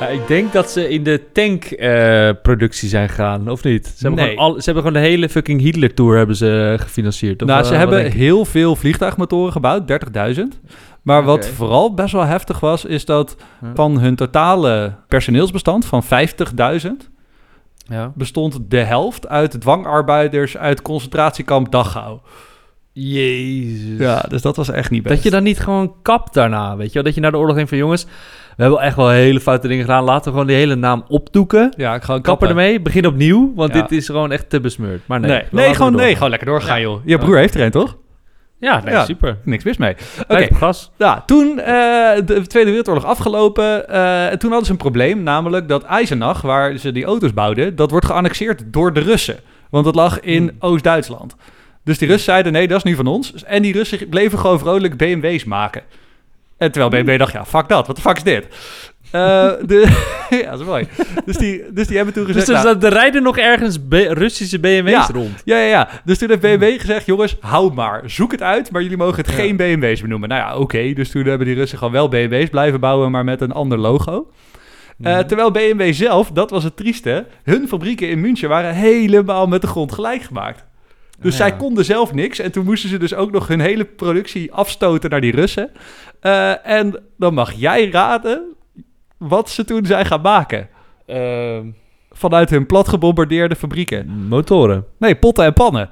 [0.00, 3.86] ja, ik denk dat ze in de tankproductie zijn gegaan, of niet?
[3.86, 4.34] Ze hebben, Nee.
[4.34, 7.42] gewoon al, ze hebben gewoon de hele fucking Hitler-tour hebben ze gefinancierd.
[7.42, 10.60] Of, nou, eh, ze wat hebben heel veel vliegtuigmotoren gebouwd, 30.000.
[11.02, 13.70] Maar wat vooral best wel heftig was, is dat Ja.
[13.74, 17.10] van hun totale personeelsbestand van 50.000...
[17.88, 18.12] Ja.
[18.14, 22.18] bestond de helft uit dwangarbeiders uit concentratiekamp Dachau.
[22.92, 23.98] Jezus.
[23.98, 25.14] Ja, dus dat was echt niet best.
[25.14, 27.02] Dat je dan niet gewoon kapt daarna, weet je wel?
[27.02, 28.04] Dat je na de oorlog denkt van jongens,
[28.56, 30.04] we hebben echt wel hele foute dingen gedaan.
[30.04, 31.72] Laten we gewoon die hele naam opdoeken.
[31.76, 33.80] ja, ik gewoon Kappen ermee, begin opnieuw, want Ja.
[33.82, 35.00] dit is gewoon echt te besmeurd.
[35.06, 36.82] Maar nee, Nee, gewoon, nee, gewoon lekker doorgaan, Ja.
[36.86, 37.00] joh.
[37.04, 37.96] Je broer heeft er een, toch?
[38.58, 39.04] Ja, nee, Ja.
[39.04, 39.38] super.
[39.44, 39.94] Niks mis mee.
[40.28, 40.90] Oké, gas.
[40.98, 41.64] Ja, toen eh,
[42.24, 46.76] de Tweede Wereldoorlog afgelopen, eh, en toen hadden ze een probleem, namelijk dat Eisenach, waar
[46.76, 49.36] ze die auto's bouwden, dat wordt geannexeerd door de Russen.
[49.70, 50.56] Want dat lag in Hmm.
[50.58, 51.34] Oost-Duitsland.
[51.84, 53.44] Dus die Russen zeiden, nee, dat is nu van ons.
[53.44, 55.82] En die Russen bleven gewoon vrolijk BMW's maken.
[56.58, 58.46] En terwijl BMW dacht, ja, fuck dat, wat de fuck is dit?
[59.10, 59.20] Eh,
[59.70, 60.02] de,
[60.42, 60.86] ja, dat is mooi.
[61.24, 62.52] Dus die, dus die hebben toen Dus, gezegd...
[62.52, 65.08] dus nou, dat- er rijden nog ergens B- Russische BMW's Ja.
[65.12, 65.42] rond.
[65.44, 65.88] ja, ja, ja.
[66.04, 68.02] Dus toen heeft BMW gezegd, jongens, hou maar.
[68.06, 69.34] Zoek het uit, maar jullie mogen het Ja.
[69.34, 70.28] geen BMW's meer noemen.
[70.28, 70.92] Nou ja, oké.
[70.92, 74.30] Dus toen hebben die Russen gewoon wel BMW's blijven bouwen, maar met een ander logo.
[75.02, 75.26] Eh, Mhm.
[75.26, 79.66] terwijl BMW zelf, dat was het trieste, hun fabrieken in München waren helemaal met de
[79.66, 80.64] grond gelijk gemaakt.
[81.22, 82.38] Dus zij konden zelf niks.
[82.38, 85.70] En toen moesten ze dus ook nog hun hele productie afstoten naar die Russen.
[86.20, 88.42] Eh, en dan mag jij raden
[89.18, 90.68] wat ze toen zijn gaan maken.
[91.06, 91.66] Ehm,
[92.14, 94.26] Vanuit hun platgebombardeerde fabrieken.
[94.28, 94.84] motoren.
[94.98, 95.90] Nee, potten en pannen.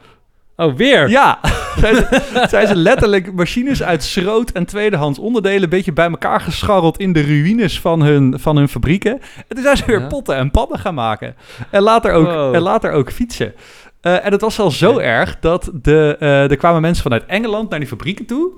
[0.57, 1.09] Oh, weer?
[1.09, 1.39] Ja,
[1.81, 5.63] zijn ze, zijn ze letterlijk machines uit schroot en tweedehands onderdelen...
[5.63, 9.13] een beetje bij elkaar gescharreld in de ruïnes van hun, van hun fabrieken.
[9.49, 10.07] En toen zijn ze weer Ja.
[10.07, 11.35] potten en pannen gaan maken.
[11.71, 12.55] En later ook, Wow.
[12.55, 13.55] en later ook fietsen.
[14.01, 17.71] Eh, en het was al zo erg dat de, eh, er kwamen mensen vanuit Engeland
[17.71, 18.51] naar die fabrieken toe.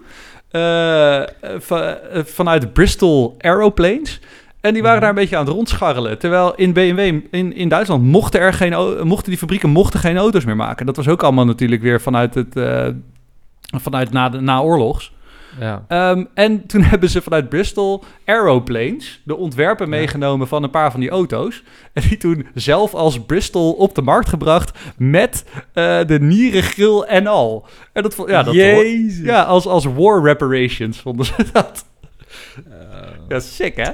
[0.50, 1.22] Eh,
[1.58, 4.20] va- vanuit Bristol Aeroplanes.
[4.60, 5.00] En die waren Mhm.
[5.06, 6.18] daar een beetje aan het rondscharrelen.
[6.18, 10.44] Terwijl in BMW, in, in Duitsland, mochten, er geen, mochten die fabrieken mochten geen auto's
[10.44, 10.86] meer maken.
[10.86, 12.60] Dat was ook allemaal natuurlijk weer vanuit het...
[13.70, 15.12] vanuit na, de, naoorlogs.
[15.60, 15.84] Ja.
[15.88, 21.00] Ehm, en toen hebben ze vanuit Bristol Aeroplanes de ontwerpen meegenomen van een paar van
[21.00, 21.62] die auto's.
[21.92, 27.26] En die toen zelf als Bristol op de markt gebracht met eh, de nierengrill en
[27.26, 27.66] al.
[27.92, 29.24] En dat, ja, dat Jezus.
[29.24, 31.84] ja, als, als war reparations vonden ze dat.
[33.28, 33.90] Dat is sick, hè?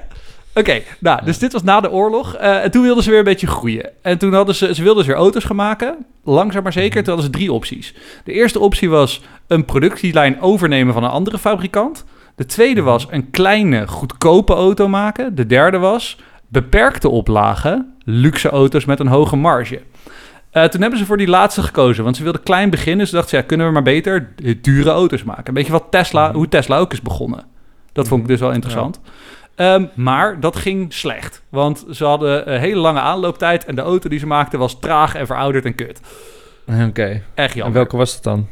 [0.59, 2.35] Oké, nou, dus dit was na de oorlog.
[2.35, 3.91] Eh, en toen wilden ze weer een beetje groeien.
[4.03, 5.97] En toen hadden ze, ze wilden dus weer auto's gaan maken.
[6.25, 7.05] Langzaam maar zeker.
[7.05, 7.95] Toen hadden ze drie opties.
[8.25, 12.05] De eerste optie was een productielijn overnemen van een andere fabrikant.
[12.35, 15.35] De tweede was een kleine, goedkope auto maken.
[15.35, 16.19] De derde was
[16.49, 19.83] beperkte oplagen, luxe auto's met een hoge marge.
[20.51, 23.07] Eh, toen hebben ze voor die laatste gekozen, want ze wilden klein beginnen.
[23.07, 25.49] Ze dachten, ja, kunnen we maar beter dure auto's maken.
[25.49, 27.45] Een beetje wat Tesla, hoe Tesla ook is begonnen.
[27.93, 29.01] Dat vond ik dus wel interessant.
[29.59, 33.65] Ehm, maar dat ging slecht, want ze hadden een hele lange aanlooptijd...
[33.65, 36.01] en de auto die ze maakten was traag en verouderd en kut.
[36.89, 37.23] Oké.
[37.35, 37.75] Echt En jammer.
[37.75, 38.49] welke was het dan?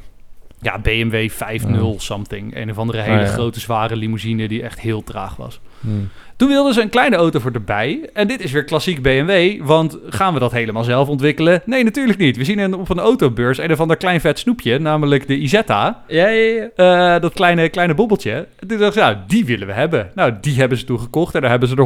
[0.67, 1.99] Ja, BMW 5.0 Oh.
[1.99, 2.57] something.
[2.57, 3.33] Een of andere hele Oh, ja.
[3.33, 5.61] grote, zware limousine die echt heel traag was.
[5.81, 6.09] Hmm.
[6.37, 8.11] Toen wilden ze een kleine auto voor erbij.
[8.13, 11.63] En dit is weer klassiek BMW, want gaan we dat helemaal zelf ontwikkelen?
[11.65, 12.37] Nee, natuurlijk niet.
[12.37, 16.03] We zien een, op een autobeurs een of ander klein vet snoepje, namelijk de Isetta.
[16.09, 17.15] Ja, ja, ja.
[17.15, 18.33] Eh, dat kleine, kleine bobbeltje.
[18.59, 20.11] En toen dachten ze, nou, die willen we hebben.
[20.15, 21.35] Nou, die hebben ze toen gekocht.
[21.35, 21.85] En daar hebben ze er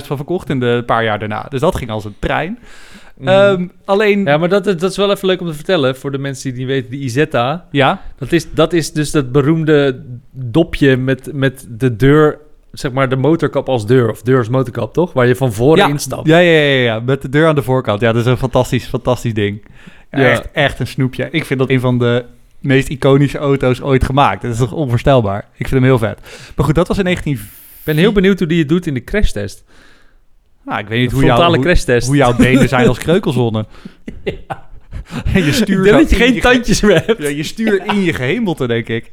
[0.00, 1.46] 150.000 van verkocht in de paar jaar daarna.
[1.48, 2.58] Dus dat ging als een trein.
[3.24, 4.36] Ehm, alleen, ja.
[4.36, 6.68] Maar dat, dat is wel even leuk om te vertellen voor de mensen die niet
[6.68, 6.90] weten.
[6.90, 12.38] Die Isetta, ja, dat is, dat is dus dat beroemde dopje met, met de deur,
[12.72, 14.10] zeg maar de motorkap als deur.
[14.10, 15.12] Of deur als motorkap, toch?
[15.12, 16.26] Waar je van voren ja, instapt.
[16.26, 18.00] ja, ja, ja, ja, met de deur aan de voorkant.
[18.00, 19.64] Ja, dat is een fantastisch, fantastisch ding.
[20.10, 20.30] Ja, Ja.
[20.30, 21.28] Echt, echt een snoepje.
[21.30, 22.24] Ik vind dat een van de
[22.60, 24.42] meest iconische auto's ooit gemaakt.
[24.42, 25.44] Dat is toch onvoorstelbaar.
[25.56, 26.20] Ik vind hem heel vet.
[26.56, 27.32] Maar goed, dat was in 19...
[27.32, 27.40] Ik
[27.90, 29.64] ben heel benieuwd hoe die het doet in de crashtest.
[30.64, 33.66] Nou, ik weet niet hoe, jou, hoe, jouw benen zijn als kreukelzonnen.
[35.34, 37.22] En je stuur Ik denk zo dat je geen ge- tandjes meer hebt.
[37.22, 39.12] Ja, je stuur in je gehemelte, denk ik.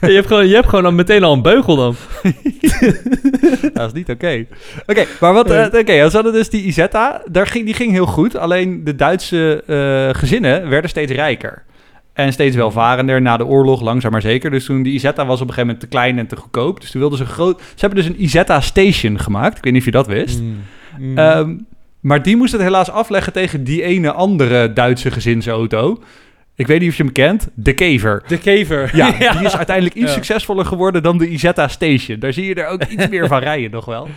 [0.00, 1.94] je, hebt gewoon, je hebt gewoon dan meteen al een beugel dan.
[3.74, 4.46] Dat is niet oké.
[4.86, 5.50] Oké, maar wat...
[5.50, 7.22] eh, Oké, we hadden dus die Isetta.
[7.30, 8.36] Daar ging, die ging heel goed.
[8.36, 11.62] Alleen de Duitse eh, gezinnen werden steeds rijker.
[12.16, 14.50] En steeds welvarender na de oorlog, langzaam maar zeker.
[14.50, 16.80] Dus toen die Isetta was op een gegeven moment te klein en te goedkoop.
[16.80, 17.60] Dus toen wilden ze groot...
[17.60, 19.56] Ze hebben dus een Isetta Station gemaakt.
[19.56, 20.40] Ik weet niet of je dat wist.
[20.98, 21.18] Mm.
[21.18, 21.56] Ehm,
[22.00, 26.02] maar die moest het helaas afleggen tegen die ene andere Duitse gezinsauto.
[26.54, 27.48] Ik weet niet of je hem kent.
[27.54, 28.22] De Kever.
[28.26, 28.90] de kever.
[28.96, 30.12] Ja, die is uiteindelijk iets Ja.
[30.12, 32.18] succesvoller geworden dan de Isetta Station.
[32.18, 34.08] Daar zie je er ook iets meer van rijden nog wel.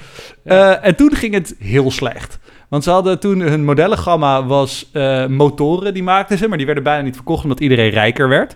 [0.44, 2.40] Eh, en toen ging het heel slecht.
[2.70, 6.84] Want ze hadden toen hun modellengamma was eh, motoren, die maakten ze, maar die werden
[6.84, 8.56] bijna niet verkocht omdat iedereen rijker werd.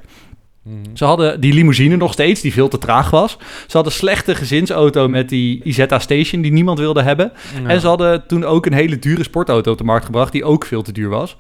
[0.64, 0.78] Mhm.
[0.94, 3.38] Ze hadden die limousine nog steeds, die veel te traag was.
[3.68, 7.32] Ze hadden slechte gezinsauto met die Isetta Station, die niemand wilde hebben.
[7.68, 10.66] En ze hadden toen ook een hele dure sportauto op de markt gebracht, die ook
[10.66, 11.36] veel te duur was.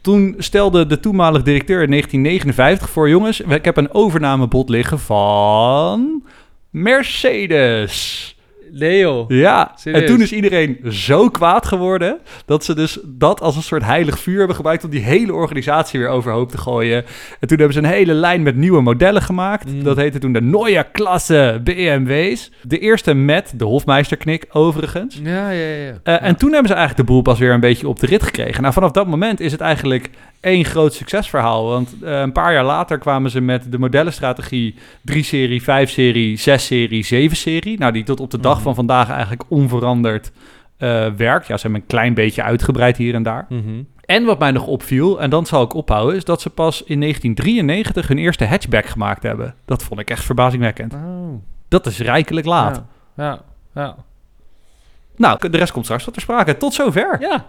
[0.00, 3.08] Toen stelde de toenmalige directeur in 1959 voor...
[3.08, 6.22] jongens, ik heb een overnamebod liggen van
[6.70, 8.34] Mercedes.
[8.72, 9.28] Nee joh.
[9.28, 10.02] Ja, Serieus?
[10.02, 14.18] en toen is iedereen zo kwaad geworden dat ze dus dat als een soort heilig
[14.18, 17.04] vuur hebben gebruikt om die hele organisatie weer overhoop te gooien.
[17.40, 19.72] En toen hebben ze een hele lijn met nieuwe modellen gemaakt.
[19.72, 19.82] Mm.
[19.82, 22.50] Dat heette toen de Neue Klasse BMW's.
[22.62, 25.20] De eerste met de Hofmeisterknik overigens.
[25.22, 25.92] Ja, ja, ja.
[26.02, 28.22] Eh, En toen hebben ze eigenlijk de boel pas weer een beetje op de rit
[28.22, 28.62] gekregen.
[28.62, 31.66] Nou, vanaf dat moment is het eigenlijk één groot succesverhaal.
[31.66, 34.74] Want eh, een paar jaar later kwamen ze met de modellenstrategie
[35.12, 37.78] 3-serie, 5-serie, 6-serie, 7-serie.
[37.78, 40.32] Nou, die tot op de dag Van vandaag eigenlijk onveranderd
[40.76, 41.46] eh, werkt.
[41.46, 43.46] Ja, ze hebben een klein beetje uitgebreid hier en daar.
[43.48, 43.82] Mhm.
[44.04, 47.00] En wat mij nog opviel, en dan zal ik ophouden, is dat ze pas in
[47.00, 49.54] 1993 hun eerste hatchback gemaakt hebben.
[49.64, 50.94] Dat vond ik echt verbazingwekkend.
[50.94, 51.42] Oh.
[51.68, 52.82] Dat is rijkelijk laat.
[53.16, 53.40] Ja, ja.
[53.74, 53.96] ja.
[55.16, 56.56] Nou, de rest komt straks tot ter sprake.
[56.56, 57.16] Tot zover.
[57.20, 57.46] Ja, Ja.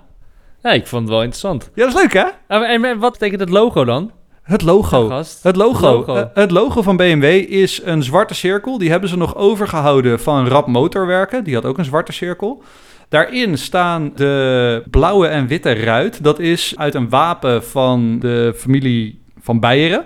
[0.64, 1.72] Ja, ik vond het wel interessant.
[1.76, 2.26] dat is leuk hè?
[2.48, 4.12] Ah, En, en wat betekent het logo dan?
[4.42, 5.08] Het logo.
[5.08, 5.24] Ja.
[5.42, 5.98] Het logo.
[5.98, 6.16] Het logo.
[6.16, 8.78] Eh, het logo van BMW is een zwarte cirkel.
[8.78, 11.44] Die hebben ze nog overgehouden van Rap Motorwerken.
[11.44, 12.64] Die had ook een zwarte cirkel.
[13.10, 16.24] Daarin staan de blauwe en witte ruit.
[16.24, 20.06] Dat is uit een wapen van de familie van Beieren.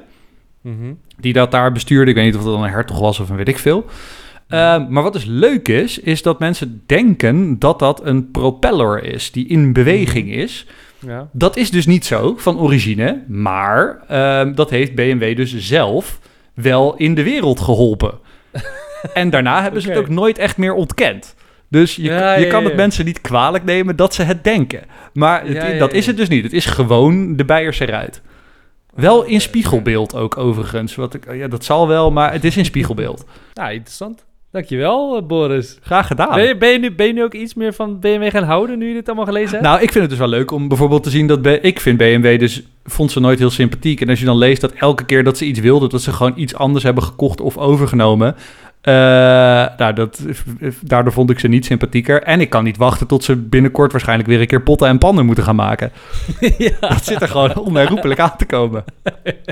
[0.61, 0.93] Mhm.
[1.19, 2.09] Die dat daar bestuurde.
[2.09, 3.85] Ik weet niet of dat dan een hertog was of een weet ik veel.
[4.47, 9.31] Eh, maar wat dus leuk is, is dat mensen denken dat dat een propeller is
[9.31, 10.67] die in beweging is.
[11.05, 11.29] Ja.
[11.31, 16.19] Dat is dus niet zo van origine, maar ehm, dat heeft BMW dus zelf
[16.53, 18.19] wel in de wereld geholpen.
[19.13, 21.35] en daarna hebben ze het ook nooit echt meer ontkend.
[21.69, 22.67] Dus je, Ja, je ja, kan ja.
[22.67, 24.81] het mensen niet kwalijk nemen dat ze het denken.
[25.13, 26.09] Maar het- Ja, ja, dat is ja.
[26.09, 26.43] het dus niet.
[26.43, 28.21] Het is gewoon de Beierse ruit.
[28.93, 30.95] Wel in spiegelbeeld ook overigens.
[30.95, 33.25] Wat ik, ja, dat zal wel, maar het is in spiegelbeeld.
[33.53, 34.25] Nou, interessant.
[34.55, 35.77] Dankjewel, eh, Boris.
[35.81, 36.35] Graag gedaan.
[36.35, 38.77] Ben, je, ben, je nu, ben je nu ook iets meer van BMW gaan houden
[38.77, 39.63] nu je dit allemaal gelezen hebt?
[39.63, 41.41] Nou, ik vind het dus wel leuk om bijvoorbeeld te zien dat...
[41.41, 42.63] B- ik vind BMW dus...
[42.83, 44.01] vond ze nooit heel sympathiek.
[44.01, 45.89] En als je dan leest dat elke keer dat ze iets wilden...
[45.89, 48.35] dat ze gewoon iets anders hebben gekocht of overgenomen...
[48.85, 48.93] eh,
[49.77, 50.21] nou, dat,
[50.81, 52.23] daardoor vond ik ze niet sympathieker.
[52.23, 55.25] En ik kan niet wachten tot ze binnenkort waarschijnlijk weer een keer potten en pannen
[55.25, 55.91] moeten gaan maken.
[56.57, 58.83] ja, Dat zit er gewoon onherroepelijk aan te komen.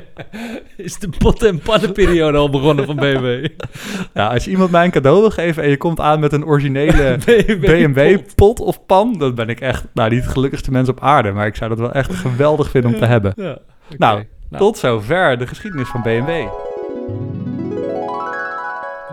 [0.78, 3.46] is de pot- en pannenperiode al begonnen van BMW?
[4.14, 6.46] Ja, als je iemand mij een cadeau wil geven en je komt aan met een
[6.46, 8.36] originele BMW BMW pot.
[8.36, 9.16] pot of pan...
[9.18, 11.32] dan ben ik echt, nou, niet het gelukkigste mens op aarde.
[11.32, 13.34] Maar ik zou dat wel echt geweldig vinden om te hebben.
[13.36, 13.52] Ja.
[13.52, 13.60] oké.
[13.98, 14.24] Nou,
[14.58, 16.30] Tot zover de geschiedenis van BMW.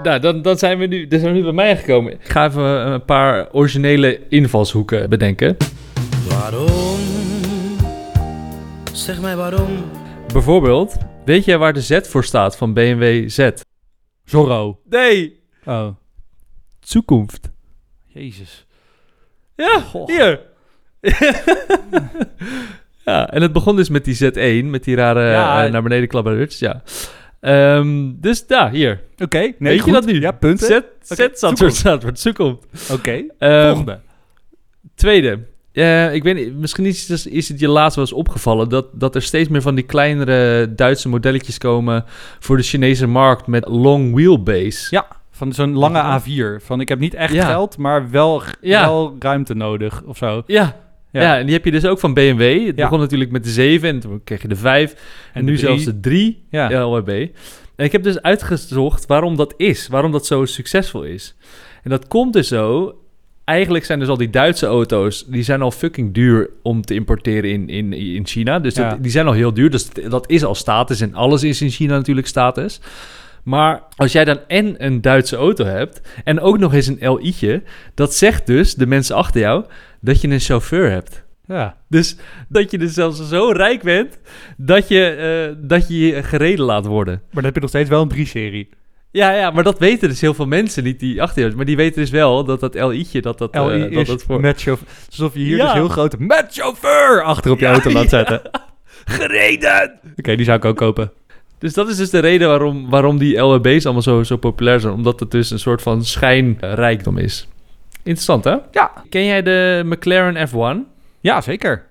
[0.02, 2.12] Nou, dan, dan, zijn we nu, dan zijn we nu bij mij gekomen.
[2.12, 5.56] Ik ga even een paar originele invalshoeken bedenken.
[6.28, 6.98] Waarom?
[8.92, 9.68] Zeg mij waarom?
[10.32, 13.50] Bijvoorbeeld, weet jij waar de Z voor staat van BMW Z?
[14.24, 14.80] Zorro.
[14.88, 15.88] Nee, Oh,
[16.88, 17.50] toekomst.
[18.06, 18.66] jezus.
[19.56, 20.06] Ja, Goh.
[20.08, 20.40] hier.
[23.04, 25.64] ja, en het begon dus met die Z1, met die rare Ja.
[25.64, 26.58] eh, naar beneden klapperhuts.
[26.58, 26.82] Ja.
[27.40, 29.00] Ehm, dus ja, hier.
[29.18, 30.20] Oké, nee, Weet je dat nu?
[30.20, 30.66] Ja, punten.
[30.66, 30.70] Z,
[31.12, 31.76] Oké, Z staat voor, toekomst.
[31.76, 32.90] staat voor toekomst.
[32.92, 34.00] Oké, Ehm, volgende.
[34.94, 35.38] Tweede.
[35.72, 38.86] Eh, ik weet niet, misschien is het, is het je laatst wel eens opgevallen dat,
[38.92, 42.04] dat er steeds meer van die kleinere Duitse modelletjes komen
[42.38, 44.86] voor de Chinese markt met long wheelbase.
[44.90, 46.60] Ja, van zo'n lange A4.
[46.64, 47.46] Van ik heb niet echt Ja.
[47.46, 48.80] geld, maar wel, Ja.
[48.80, 50.42] wel ruimte nodig of zo.
[50.46, 50.76] Ja.
[51.12, 51.22] Ja.
[51.22, 51.38] Ja.
[51.38, 52.66] en die heb je dus ook van BMW.
[52.66, 52.82] Het Ja.
[52.82, 54.94] begon natuurlijk met de 7 en toen kreeg je de 5
[55.32, 55.66] en, nu drie.
[55.66, 56.82] zelfs de 3 Ja.
[56.84, 57.26] LWB.
[57.76, 61.34] En ik heb dus uitgezocht waarom dat is, waarom dat zo succesvol is.
[61.82, 62.94] En dat komt dus zo.
[63.44, 67.50] Eigenlijk zijn dus al die Duitse auto's, die zijn al fucking duur om te importeren
[67.50, 68.58] in, in, in China.
[68.58, 69.70] Dus dat, die zijn al heel duur.
[69.70, 72.80] Dus dat is al status en alles is in China natuurlijk status.
[73.42, 77.62] Maar als jij dan en een Duitse auto hebt en ook nog eens een LI'tje,
[77.94, 79.64] dat zegt dus de mensen achter jou
[80.00, 81.24] dat je een chauffeur hebt.
[81.46, 81.76] Ja.
[81.88, 82.16] Dus
[82.48, 84.18] dat je dus zelfs zo rijk bent
[84.56, 87.14] dat je, eh, dat je je gereden laat worden.
[87.14, 88.68] Maar dan heb je nog steeds wel een 3-serie.
[89.12, 91.76] Ja, ja, maar dat weten dus heel veel mensen niet die achter je Maar die
[91.76, 94.40] weten dus wel dat dat LI'tje, dat dat, eh, LI dat, dat voor...
[94.40, 94.88] met chauffeur.
[95.08, 95.64] Alsof je hier Ja.
[95.64, 98.08] dus heel groot met chauffeur achter op je Ja, auto laat ja.
[98.08, 98.40] zetten.
[98.44, 98.60] Oké,
[99.04, 100.00] Gereden!
[100.14, 101.12] die zou ik ook kopen.
[101.58, 104.92] Dus dat is dus de reden waarom, waarom die LWB's allemaal zo, zo populair zijn.
[104.92, 107.48] Omdat het dus een soort van schijnrijkdom is.
[108.02, 108.56] Interessant, hè?
[108.70, 108.92] Ja.
[109.08, 110.86] Ken jij de McLaren F1?
[111.20, 111.86] Ja, zeker.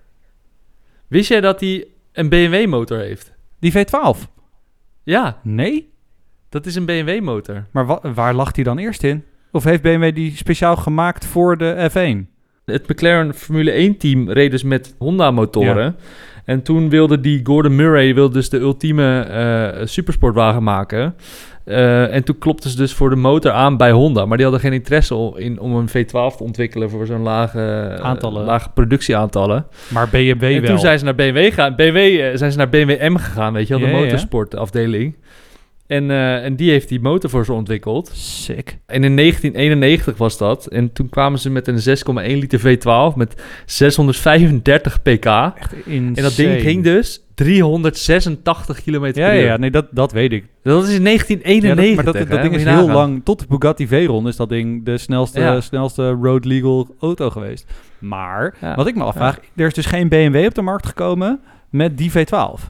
[1.07, 3.33] Wist jij dat die een BMW-motor heeft?
[3.59, 4.17] Die V12.
[5.03, 5.89] Ja, Nee?
[6.49, 7.65] dat is een BMW-motor.
[7.71, 9.23] Maar wa- waar lag die dan eerst in?
[9.51, 12.27] Of heeft BMW die speciaal gemaakt voor de F1?
[12.65, 15.95] Het McLaren Formule 1-team reed dus met Honda-motoren.
[16.45, 21.15] En toen wilde die Gordon Murray wilde dus de ultieme eh, supersportwagen maken.
[21.69, 24.25] Eh, en toen klopte ze dus voor de motor aan bij Honda.
[24.25, 28.05] Maar die hadden geen interesse in, om een V12 te ontwikkelen voor zo'n lage, eh,
[28.05, 28.45] Aantallen.
[28.45, 29.67] lage productieaantallen.
[29.87, 30.69] Maar BMW en wel.
[30.69, 33.67] toen zijn ze naar BMW, gaan, BMW, eh, zijn ze naar BMW M gegaan, weet
[33.67, 35.15] je wel, de motorsportafdeling.
[35.87, 38.11] En, en die heeft die motor voor ze ontwikkeld.
[38.13, 38.77] Sick.
[38.85, 40.65] En in 1991 was dat.
[40.65, 45.25] En toen kwamen ze met een 6,1 liter V12 met 635 pk.
[45.25, 49.47] Echt En dat ding ging dus 386 kilometer Ja, per ja, uur.
[49.47, 50.45] ja, nee, dat, dat weet ik.
[50.63, 52.05] Dat is in Ja, 1991.
[52.05, 52.93] dat, maar dat, ding is heel nagaan.
[52.95, 53.21] lang...
[53.23, 55.61] Tot de Bugatti Veyron is dat ding de snelste, Ja.
[55.61, 57.65] snelste road legal auto geweest.
[57.99, 58.75] Maar, Ja.
[58.75, 59.39] wat ik me afvraag...
[59.55, 62.61] Er is dus geen BMW op de markt gekomen met die V12.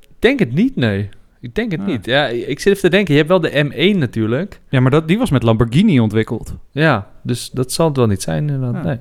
[0.00, 1.08] Ik denk het niet, nee.
[1.40, 2.06] Ik denk het niet.
[2.06, 3.12] Ja, ik zit even te denken.
[3.14, 4.60] Je hebt wel de M1 natuurlijk.
[4.68, 6.54] Ja, maar dat, die was met Lamborghini ontwikkeld.
[6.70, 8.48] Ja, dus dat zal het wel niet zijn.
[8.50, 8.74] inderdaad.
[8.84, 8.88] Ja.
[8.90, 8.98] Nee.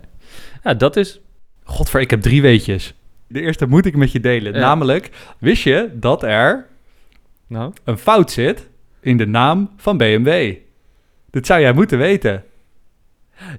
[0.64, 1.20] Ja, dat is...
[1.64, 2.94] Godver, ik heb drie weetjes.
[3.28, 4.54] De eerste moet ik met je delen.
[4.54, 4.60] Ja.
[4.60, 5.10] Namelijk,
[5.40, 6.66] wist je dat er
[7.48, 7.74] Nou?
[7.84, 8.70] een fout zit
[9.02, 10.54] in de naam van BMW?
[11.32, 12.44] Dat zou jij moeten weten.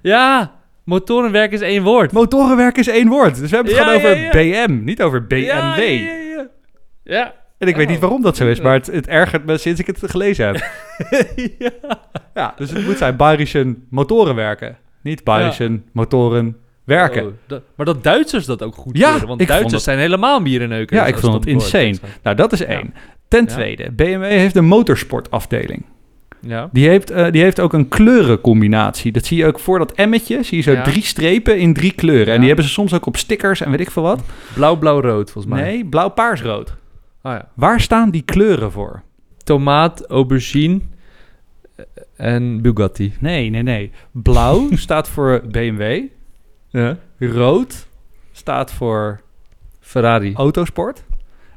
[0.01, 2.11] Ja, motorenwerk is één woord.
[2.11, 3.39] Motorenwerk is één woord.
[3.39, 5.43] Dus we hebben het Ja, gewoon over BM, niet over BMW.
[5.43, 6.47] Ja, ja, ja, ja.
[7.03, 7.33] Ja.
[7.57, 7.91] En ik weet Oh.
[7.91, 10.55] niet waarom dat zo is, maar het, het ergert me sinds ik het gelezen heb.
[11.59, 11.71] ja.
[12.41, 14.77] ja, dus het moet zijn Bayerischen motorenwerken.
[15.01, 17.25] Niet Bayerischen motoren werken.
[17.25, 20.97] Oh, dat- maar dat Duitsers dat ook goed Ja, want Duitsers zijn helemaal mierenneuken.
[20.97, 21.95] Ja, ik vond het insane.
[22.23, 22.93] Nou, dat is één.
[23.27, 25.83] Ten tweede, BMW heeft een motorsportafdeling.
[26.41, 26.69] Ja.
[26.71, 29.11] Die heeft, eh, die heeft ook een kleurencombinatie.
[29.11, 30.43] Dat zie je ook voor dat emmetje.
[30.43, 30.81] Zie je zo Ja.
[30.83, 32.33] drie strepen in drie kleuren.
[32.33, 34.21] En die hebben ze soms ook op stickers en weet ik veel wat.
[34.53, 35.63] Blauw, blauw, rood volgens mij.
[35.63, 36.75] Nee, blauw, paars, rood.
[37.21, 37.47] Ah, ja.
[37.53, 39.01] Waar staan die kleuren voor?
[39.43, 40.79] Tomaat, aubergine
[41.75, 41.85] eh,
[42.17, 43.13] en Bugatti.
[43.19, 43.91] Nee, nee, nee.
[44.11, 46.01] Blauw staat voor BMW.
[46.69, 46.97] Ja.
[47.19, 47.87] Rood
[48.31, 49.21] staat voor
[49.79, 50.33] Ferrari.
[50.33, 51.03] autosport.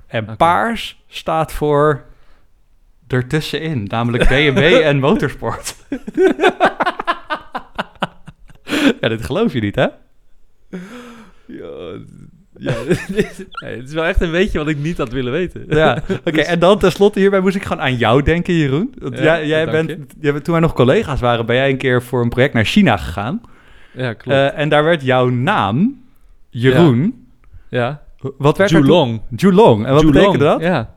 [0.06, 2.04] En paars staat voor
[3.06, 3.84] ertussenin.
[3.84, 5.76] Namelijk BMW en motorsport.
[9.00, 9.86] ja, dit geloof je niet, hè?
[11.46, 11.98] Ja,
[12.56, 12.72] ja,
[13.08, 13.26] nee,
[13.60, 15.64] het is wel echt een beetje wat ik niet had willen weten.
[15.68, 16.40] Ja, oké.
[16.40, 18.94] En dan tenslotte hierbij moest ik gewoon aan jou denken, Jeroen.
[18.98, 19.88] Want Ja, jij, bent,
[20.20, 22.64] jij bent, toen wij nog collega's waren, ben jij een keer voor een project naar
[22.64, 23.40] China gegaan.
[23.92, 24.38] Ja, klopt.
[24.38, 26.00] Eh, en daar werd jouw naam,
[26.50, 27.26] Jeroen,
[27.68, 28.02] ja.
[28.38, 29.20] wat werd er Julong.
[29.36, 29.86] Julong.
[29.86, 30.60] En wat Julong, betekende dat?
[30.60, 30.90] Ja.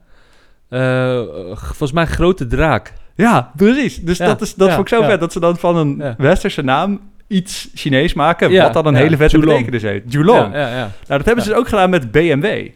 [0.70, 1.22] Eh,
[1.56, 2.94] volgens mij grote draak.
[3.16, 4.02] Ja, precies.
[4.02, 6.16] Dus Ja, dat, is, dat ja, vond ik zo vet, dat ze dan van een
[6.18, 9.58] westerse naam iets Chinees maken, wat dan een hele vette Julong.
[9.58, 10.12] betekenis heeft.
[10.14, 10.54] Julong.
[10.54, 10.76] Ja, ja, ja.
[10.82, 12.68] Nou, dat hebben ze dus ook gedaan met BMW.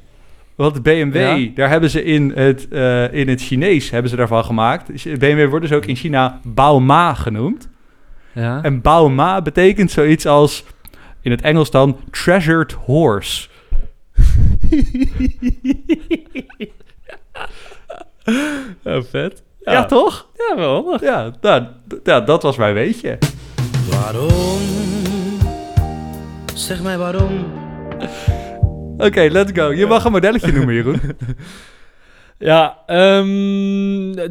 [0.56, 1.49] Want BMW, Ja.
[1.56, 5.17] daar hebben ze in het, eh, in het Chinees hebben ze daarvan gemaakt.
[5.19, 7.69] BMW wordt dus ook in China Baoma genoemd.
[8.38, 8.62] Ja.
[8.62, 10.63] En Baoma betekent zoiets als,
[11.21, 13.47] in het Engels dan, treasured horse.
[18.84, 19.43] Ja, vet.
[19.60, 20.28] Ja, toch?
[20.34, 21.04] Ja, wel.
[21.04, 21.63] Ja, nou,
[22.04, 23.17] ja, dat was mijn weetje.
[23.89, 24.62] Waarom?
[26.54, 27.45] Zeg mij waarom?
[28.97, 29.71] Oké, let's go.
[29.71, 31.02] Je mag een modelletje noemen, Jeroen.
[32.39, 33.26] Ja, ehm,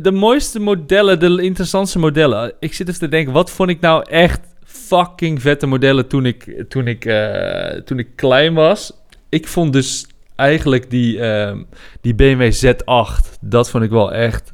[0.03, 2.53] de mooiste modellen, de interessantste modellen.
[2.61, 6.64] Ik zit even te denken, wat vond ik nou echt fucking vette modellen toen ik,
[6.69, 8.92] toen ik, eh, toen ik klein was?
[9.29, 11.59] Ik vond dus eigenlijk die, ehm,
[12.01, 14.53] die BMW Z8, dat vond ik wel echt,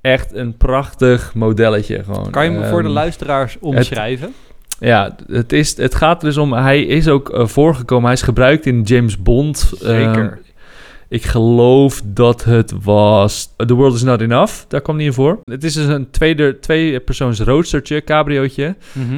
[0.00, 2.30] echt een prachtig modelletje gewoon.
[2.30, 4.34] Kan je hem voor de Ehm, luisteraars omschrijven?
[4.78, 8.22] Ja, het, is, het gaat er dus om, hij is ook eh, voorgekomen, hij is
[8.22, 9.72] gebruikt in James Bond.
[9.78, 10.40] Zeker.
[11.08, 15.40] Ik geloof dat het was The World Is Not Enough, daar kwam die in voor.
[15.44, 18.76] Het is dus een tweede, twee persoons roadstertje, cabriootje.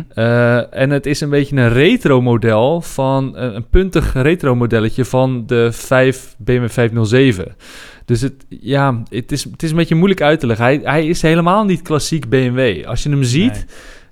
[0.09, 5.05] Eh, en het is een beetje een retro model van, een, een puntig retro modelletje
[5.05, 7.57] van de 5 BMW 507.
[8.05, 10.65] Dus het, ja, het is, het is een beetje moeilijk uit te leggen.
[10.67, 12.87] Hij, hij is helemaal niet klassiek BMW.
[12.87, 13.65] Als je hem ziet, Nee.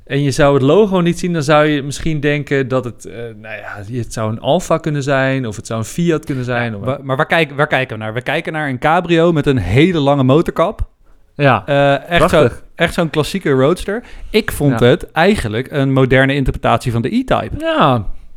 [0.07, 3.15] En je zou het logo niet zien, dan zou je misschien denken dat het, eh,
[3.41, 6.79] nou ja, het zou een Alfa kunnen zijn, of het zou een Fiat kunnen zijn.
[6.81, 8.15] Wa- Maar waar, kijken, waar kijken we naar?
[8.15, 10.89] We kijken naar een cabrio met een hele lange motorkap.
[11.35, 14.03] ja, Eh, echt, zo, echt zo'n klassieke roadster.
[14.31, 14.87] Ik vond Ja.
[14.87, 17.51] het eigenlijk een moderne interpretatie van de E-Type.
[17.59, 17.93] ja,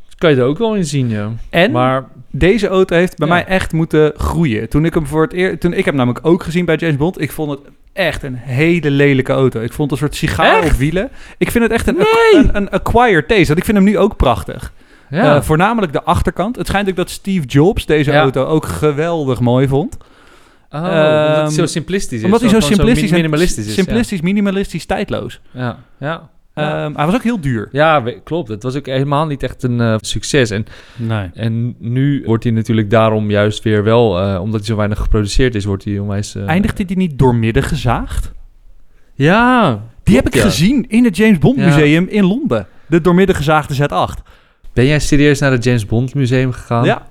[0.05, 1.29] dat kan je er ook wel in zien, ja.
[1.49, 3.33] En Maar deze auto heeft bij Ja.
[3.33, 4.69] mij echt moeten groeien.
[4.69, 5.59] Toen ik hem voor het eerst...
[5.59, 7.21] Toen ik heb hem namelijk ook gezien bij James Bond.
[7.21, 7.59] Ik vond het
[7.93, 9.61] echt een hele lelijke auto.
[9.61, 11.09] Ik vond het een soort sigaar op wielen.
[11.37, 12.43] Ik vind het echt een, Nee!
[12.43, 13.45] een, een acquired taste.
[13.47, 14.73] Want ik vind hem nu ook prachtig.
[15.09, 16.55] ja, Eh, voornamelijk de achterkant.
[16.55, 18.21] Het schijnt ook dat Steve Jobs deze Ja.
[18.21, 19.97] auto ook geweldig mooi vond.
[20.71, 22.25] oh, omdat hij ehm, zo simplistisch is.
[22.25, 23.73] Omdat hij zo simplistisch en minimalistisch is.
[23.73, 25.39] Simplistisch, minimalistisch, tijdloos.
[25.51, 26.29] Ja, ja.
[26.59, 26.85] Ja.
[26.85, 27.69] Ehm, hij was ook heel duur.
[27.71, 28.47] Ja, klopt.
[28.49, 30.49] Het was ook helemaal niet echt een eh, succes.
[30.49, 31.29] En, Nee.
[31.33, 35.55] en nu wordt hij natuurlijk daarom juist weer wel, eh, omdat hij zo weinig geproduceerd
[35.55, 36.35] is, wordt hij onwijs...
[36.35, 38.31] eh, Eindigt hij niet doormidden gezaagd?
[39.13, 39.79] Ja.
[40.03, 40.41] Die heb ik ja.
[40.41, 41.65] gezien in het James Bond Ja.
[41.65, 42.67] Museum in Londen.
[42.87, 44.23] De doormidden gezaagde Z8.
[44.73, 46.85] Ben jij serieus naar het James Bond Museum gegaan?
[46.85, 47.07] Ja.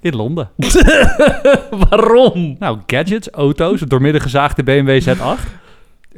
[0.00, 0.50] In Londen.
[1.88, 2.56] Waarom?
[2.58, 5.48] Nou, gadgets, auto's, doormidden gezaagde BMW Z8.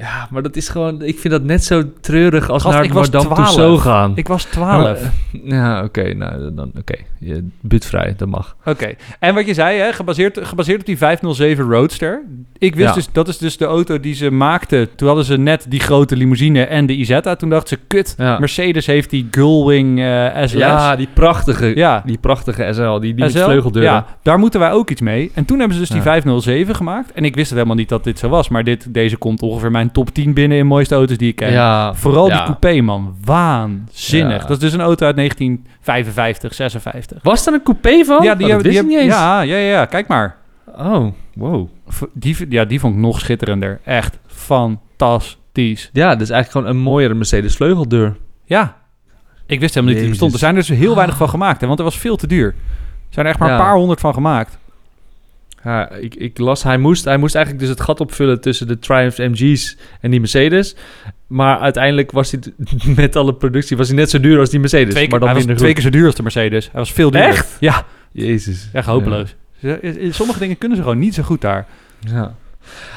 [0.01, 1.03] Ja, maar dat is gewoon...
[1.03, 3.39] Ik vind dat net zo treurig als Gast, naar Madame 12.
[3.47, 4.13] Tussauds gaan.
[4.15, 5.01] Ik was 12.
[5.45, 6.15] Ja, oké.
[6.15, 6.71] nou, dan...
[6.79, 6.95] Oké.
[7.19, 8.57] Je Budvrij, dat mag.
[8.65, 8.95] Oké.
[9.19, 12.23] En wat je zei, hè, gebaseerd, gebaseerd op die 507 Roadster.
[12.59, 12.95] Ik wist Ja.
[12.95, 14.89] dus, dat is dus de auto die ze maakten.
[14.97, 17.37] Toen hadden ze net die grote limousine en de Isetta.
[17.37, 18.39] Toen dachten ze, kut, Ja.
[18.39, 20.53] Mercedes heeft die Gullwing eh SLS.
[20.53, 22.03] Ja, die prachtige, Ja.
[22.07, 23.93] die prachtige SL, die, die SL, met vleugeldeuren.
[23.93, 25.31] Ja, daar moeten wij ook iets mee.
[25.35, 26.05] En toen hebben ze dus die Ja.
[26.05, 27.13] 507 gemaakt.
[27.13, 28.49] En ik wist het helemaal niet dat dit zo was.
[28.49, 31.53] Maar dit, deze komt ongeveer mijn top 10 binnen in mooiste auto's die ik ken.
[31.53, 32.35] Ja, Vooral ja.
[32.35, 33.17] die coupé, man.
[33.25, 34.43] Waanzinnig.
[34.43, 34.47] Ja.
[34.49, 37.19] Dat is dus een auto uit 1955, 56.
[37.23, 38.23] Was er een coupé van?
[38.23, 39.13] ja, die Oh, hebben, die eens.
[39.15, 40.37] Ja, ja, ja, kijk maar.
[40.79, 41.69] Oh, wow.
[42.15, 43.81] Die, ja, die vond ik nog schitterender.
[43.85, 45.91] Echt fantastisch.
[45.93, 48.17] Ja, dat is eigenlijk gewoon een mooiere Mercedes vleugeldeur.
[48.45, 48.77] Ja.
[49.47, 50.33] Ik wist helemaal niet dat die bestond.
[50.33, 52.47] Er zijn er dus heel weinig van gemaakt, hè, want er was veel te duur.
[52.47, 52.55] Er
[53.09, 54.59] zijn er echt maar een paar honderd van gemaakt.
[55.65, 58.79] Ja, ik, ik las, hij moest, hij moest eigenlijk dus het gat opvullen tussen de
[58.79, 60.77] Triumph MG's en die Mercedes.
[61.27, 62.41] Maar uiteindelijk was hij,
[62.97, 64.91] met alle productie, was hij net zo duur als die Mercedes.
[64.91, 66.65] twee keer, maar dan hij was twee keer zo duur als de Mercedes.
[66.65, 67.31] Hij was veel duurder.
[67.31, 67.57] Echt?
[67.61, 68.69] Ja, Jezus.
[68.73, 69.35] echt hopeloos.
[70.11, 71.67] Sommige dingen kunnen ze gewoon niet zo goed daar.
[71.99, 72.35] Ja.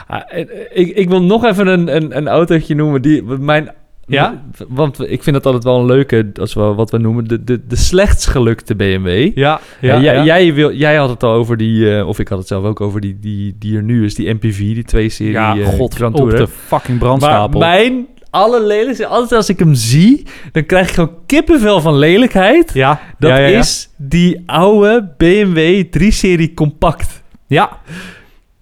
[0.08, 3.72] Ah, eh, ik, ik wil nog even een, een, een autootje noemen die mijn...
[4.08, 4.44] Ja?
[4.68, 7.68] Want ik vind dat altijd wel een leuke, als we wat we noemen, de, de,
[7.68, 9.32] de slechts gelukte BMW.
[9.38, 12.38] Ja, Ja, jij, Jij, wil, jij had het al over die, eh, of ik had
[12.38, 15.32] het zelf ook over die, die, die er nu is, die MPV, die twee serie
[15.34, 17.60] ja eh, god, Grand de fucking Maar brandstapel.
[17.60, 22.74] mijn allerlelijkste, altijd als ik hem zie, dan krijg ik gewoon kippenvel van lelijkheid.
[22.74, 23.58] Ja, Dat ja, ja, ja.
[23.60, 27.24] is die oude BMW 3-serie compact.
[27.48, 27.80] Ja,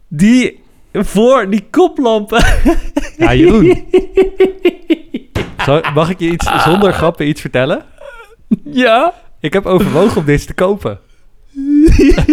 [0.08, 0.60] Die
[0.94, 2.44] voor die koplampen.
[3.18, 3.84] ja Jeroen.
[5.94, 7.84] Mag ik je iets zonder grappen iets vertellen?
[8.64, 9.14] ja.
[9.40, 11.00] Ik heb overwogen om deze te kopen.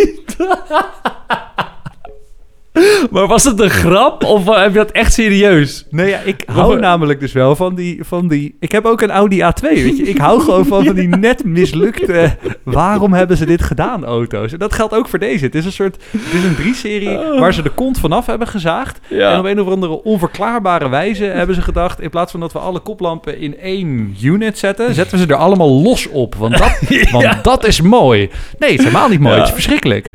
[3.11, 5.87] Maar was het een grap of heb je dat echt serieus?
[5.91, 8.57] Nee, ja, ik hou namelijk dus wel van die, van die...
[8.61, 10.03] Ik heb ook een Audi A2, weet je.
[10.03, 12.37] Ik hou gewoon van, van die net mislukte...
[12.65, 14.53] Waarom hebben ze dit gedaan, auto's?
[14.53, 15.45] En dat geldt ook voor deze.
[15.45, 15.97] Het is een soort...
[16.11, 19.01] Het is een 3-serie waar ze de kont vanaf hebben gezaagd.
[19.11, 22.01] En op een of andere onverklaarbare wijze hebben ze gedacht...
[22.01, 24.95] in plaats van dat we alle koplampen in één unit zetten...
[24.95, 26.35] zetten we ze er allemaal los op.
[26.35, 26.79] Want dat,
[27.11, 28.31] want dat is mooi.
[28.59, 29.37] Nee, het is helemaal niet mooi.
[29.37, 30.07] Het is verschrikkelijk.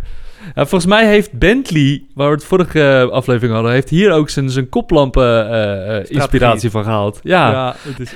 [0.56, 4.50] Ja, volgens mij heeft Bentley, waar we het vorige aflevering hadden, heeft hier ook zijn,
[4.50, 7.20] zijn koplampen eh, eh, inspiratie van gehaald.
[7.24, 7.76] Ja.
[7.82, 8.14] het is...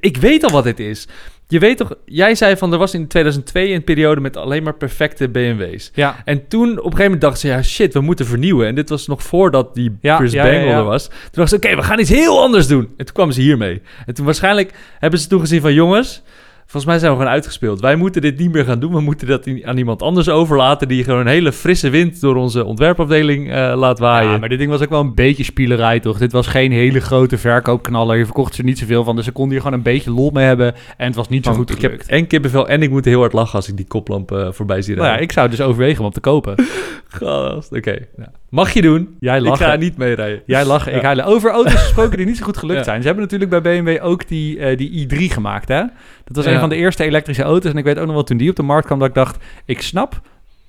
[0.00, 1.08] ik weet al wat dit is.
[1.48, 4.74] Je weet toch, jij zei van er was in 2002 een periode met alleen maar
[4.74, 5.90] perfecte BMW's.
[5.94, 8.66] Ja, En toen op een gegeven moment dachten ze, ja shit, we moeten vernieuwen.
[8.66, 10.76] En dit was nog voordat die Ja, Chris ja, ja, Bangle ja.
[10.76, 11.06] er was.
[11.06, 12.88] Toen dachten ze, oké, we gaan iets heel anders doen.
[12.96, 13.82] En toen kwamen ze hiermee.
[14.06, 16.22] En toen waarschijnlijk hebben ze toen gezien van, jongens,
[16.70, 17.80] volgens mij zijn we gewoon uitgespeeld.
[17.80, 18.92] Wij moeten dit niet meer gaan doen.
[18.92, 22.64] We moeten dat aan iemand anders overlaten die gewoon een hele frisse wind door onze
[22.64, 24.30] ontwerpafdeling eh, laat waaien.
[24.30, 26.18] Ja, maar dit ding was ook wel een beetje spielerij, toch?
[26.18, 28.16] Dit was geen hele grote verkoopknaller.
[28.16, 29.16] Hier verkochten ze niet zoveel van.
[29.16, 30.74] Dus ze konden hier gewoon een beetje lol mee hebben.
[30.96, 32.08] En het was niet zo goed ik heb gelukt.
[32.08, 34.96] en kippenvel en ik moet heel hard lachen als ik die koplamp eh, voorbij zie
[34.96, 36.54] Nou ja, ik zou dus overwegen om te kopen.
[37.08, 38.32] Gast, Oké, ja.
[38.50, 39.16] Mag je doen.
[39.20, 39.66] Jij Ik lachen.
[39.66, 40.42] ga niet meerijden.
[40.46, 41.24] Jij lachen, ik huilen.
[41.24, 42.84] Over auto's gesproken die niet zo goed gelukt Ja.
[42.84, 43.00] zijn.
[43.00, 45.80] Ze hebben natuurlijk bij BMW ook die, eh, die i3 gemaakt, hè?
[46.24, 46.52] Dat was Ja.
[46.52, 47.72] een van de eerste elektrische auto's.
[47.72, 49.36] En ik weet ook nog wel toen die op de markt kwam dat ik dacht...
[49.64, 50.20] Ik snap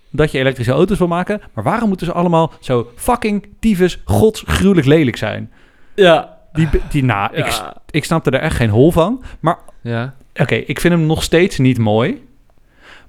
[0.10, 1.42] dat je elektrische auto's wil maken.
[1.54, 5.52] Maar waarom moeten ze allemaal zo fucking tyfus godsgruwelijk lelijk zijn?
[5.96, 6.38] Ja.
[6.54, 9.24] Die, die, nou, ik, ik snapte er echt geen hol van.
[9.40, 10.14] Maar Ja.
[10.36, 12.22] Oké, ik vind hem nog steeds niet mooi.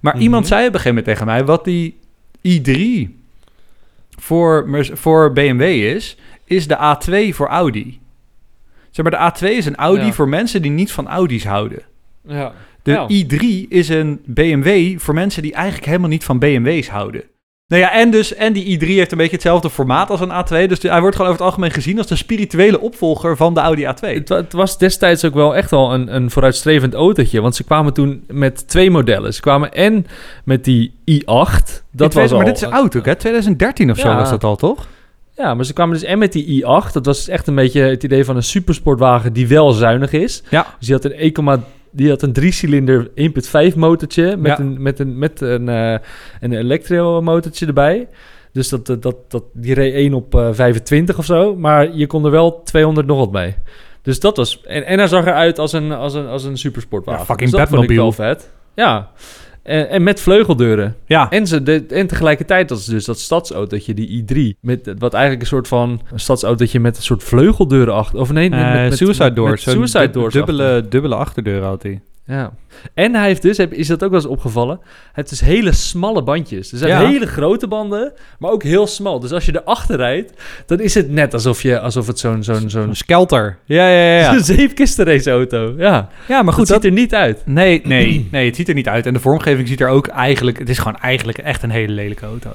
[0.00, 0.22] Maar Mhm.
[0.22, 1.44] iemand zei op een gegeven moment tegen mij...
[1.44, 1.98] wat die
[2.48, 3.10] i3
[4.22, 6.16] voor, voor BMW is...
[6.44, 8.00] is de A2 voor Audi.
[8.90, 10.12] Zeg maar, de A2 is een Audi Ja.
[10.12, 11.82] voor mensen die niet van Audi's houden.
[12.26, 12.52] Ja.
[12.82, 13.08] De Ja.
[13.08, 17.22] i3 is een BMW voor mensen die eigenlijk helemaal niet van BMW's houden.
[17.72, 20.68] Nou ja, en, dus, en die i3 heeft een beetje hetzelfde formaat als een A2.
[20.68, 23.60] Dus de- hij wordt gewoon over het algemeen gezien als de spirituele opvolger van de
[23.60, 24.08] Audi A2.
[24.08, 27.40] Het, het was destijds ook wel echt wel een, een vooruitstrevend autootje.
[27.40, 29.34] Want ze kwamen toen met twee modellen.
[29.34, 30.06] Ze kwamen en
[30.44, 31.24] met die i8.
[31.24, 33.14] Dat was weet- al, maar dit is oud ook, hè?
[33.14, 34.16] 2013 of zo Ja.
[34.16, 34.86] was dat al, toch?
[35.36, 36.92] Ja, maar ze kwamen dus en met die i8.
[36.92, 40.42] Dat was echt een beetje het idee van een supersportwagen die wel zuinig is.
[40.50, 40.66] Ja.
[40.78, 41.12] Dus die had een
[41.44, 43.08] 1, die had een driecilinder
[43.70, 44.64] 1.5 motortje met Ja.
[44.64, 45.98] een, met een, met een, eh
[46.40, 48.08] een elektromotortje erbij.
[48.52, 51.56] Dus dat, dat, dat, die reed 1 op eh, 25 of zo.
[51.56, 53.54] Maar je kon er wel 200 nog wat mee.
[54.02, 54.60] Dus dat was...
[54.64, 57.20] En, en hij zag eruit als een, als een, als een supersportwagen.
[57.20, 58.12] Ja, fucking dus dat Batmobile.
[58.12, 58.50] vet.
[58.74, 59.10] Ja.
[59.62, 60.96] En, en met vleugeldeuren.
[61.06, 61.30] Ja.
[61.30, 64.58] En, ze, de, en tegelijkertijd dat is dus dat stadsautootje, die i3.
[64.60, 68.18] Met, wat eigenlijk een soort van een stadsautootje met een soort vleugeldeuren achter.
[68.18, 69.64] Of nee, met, met, Eh, met- suicide doors.
[69.64, 70.34] met suicide doors.
[70.34, 72.00] Dubbele, dubbele achterdeur had hij.
[72.32, 72.52] Ja.
[72.94, 74.80] En hij heeft dus, heb- is dat ook wel eens opgevallen,
[75.12, 76.72] het is hele smalle bandjes.
[76.72, 77.06] Er zijn Ja.
[77.08, 79.20] hele grote banden, maar ook heel smal.
[79.20, 82.70] Dus als je erachter rijdt, dan is het net alsof, je, alsof het zo'n zo'n
[82.70, 83.58] zo'n Een skelter.
[83.64, 84.18] Ja, ja, ja.
[84.18, 85.74] Ja, zo'n zeepkistenraceauto.
[85.76, 86.82] Ja, ja maar goed, goed, dat dat...
[86.82, 87.42] ziet er niet uit.
[87.46, 89.06] Nee, nee, nee, het ziet er niet uit.
[89.06, 90.58] En de vormgeving ziet er ook eigenlijk...
[90.58, 92.50] Het is gewoon eigenlijk echt een hele lelijke auto.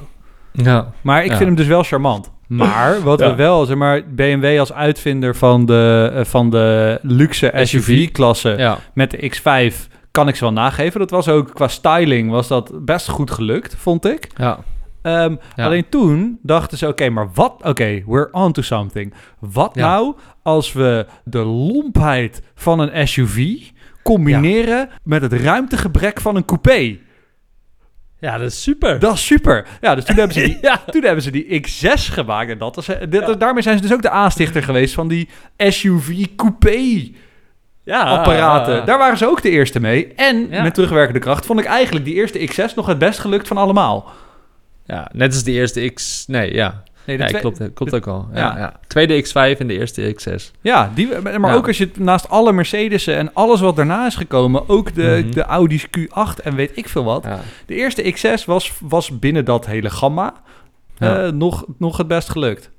[0.63, 0.91] Ja.
[1.01, 1.35] Maar ik Ja.
[1.37, 2.31] vind hem dus wel charmant.
[2.47, 3.29] Maar wat Ja.
[3.29, 7.67] we wel, zeg maar, BMW als uitvinder van de, eh, van de luxe SUV.
[7.67, 8.77] SUV-klasse ja.
[8.93, 10.99] met de X5 kan ik ze wel nageven.
[10.99, 14.27] Dat was ook qua styling was dat best goed gelukt, vond ik.
[14.37, 14.57] Ja.
[15.01, 15.65] Ehm, Ja.
[15.65, 17.53] Alleen toen dachten ze, oké, maar wat?
[17.63, 19.13] Oké, we're on to something.
[19.39, 19.87] Wat Ja.
[19.87, 23.55] nou als we de lompheid van een SUV
[24.03, 26.97] combineren met het ruimtegebrek van een coupé?
[28.19, 28.99] Ja, dat is super.
[28.99, 29.67] Dat is super.
[29.81, 30.81] Ja, dus toen hebben ze die, ja.
[30.91, 32.49] toen hebben ze die X6 gemaakt.
[32.49, 36.25] En dat is, dit, daarmee zijn ze dus ook de aanstichter geweest van die SUV
[36.35, 37.09] coupé
[37.83, 38.03] ja.
[38.03, 38.85] apparaten.
[38.85, 40.13] Daar waren ze ook de eerste mee.
[40.15, 40.63] En Ja.
[40.63, 44.11] met terugwerkende kracht vond ik eigenlijk die eerste X6 nog het best gelukt van allemaal.
[44.85, 46.23] Ja, net als de eerste X...
[46.27, 46.83] Nee, ja.
[47.07, 48.27] Nee, de Ja, twee- klopt, klopt ook al.
[48.33, 48.57] Ja, Ja.
[48.57, 48.73] ja.
[48.87, 50.51] Tweede X5 en de eerste X6.
[50.61, 51.07] Ja, die,
[51.39, 55.21] maar ook als je naast alle Mercedes'en en alles wat daarna is gekomen, ook de,
[55.23, 55.31] Mhm.
[55.33, 57.25] de Audi's Q8 en weet ik veel wat.
[57.65, 60.33] De eerste X6 was, was binnen dat hele gamma
[60.97, 62.69] eh, nog, nog het best gelukt.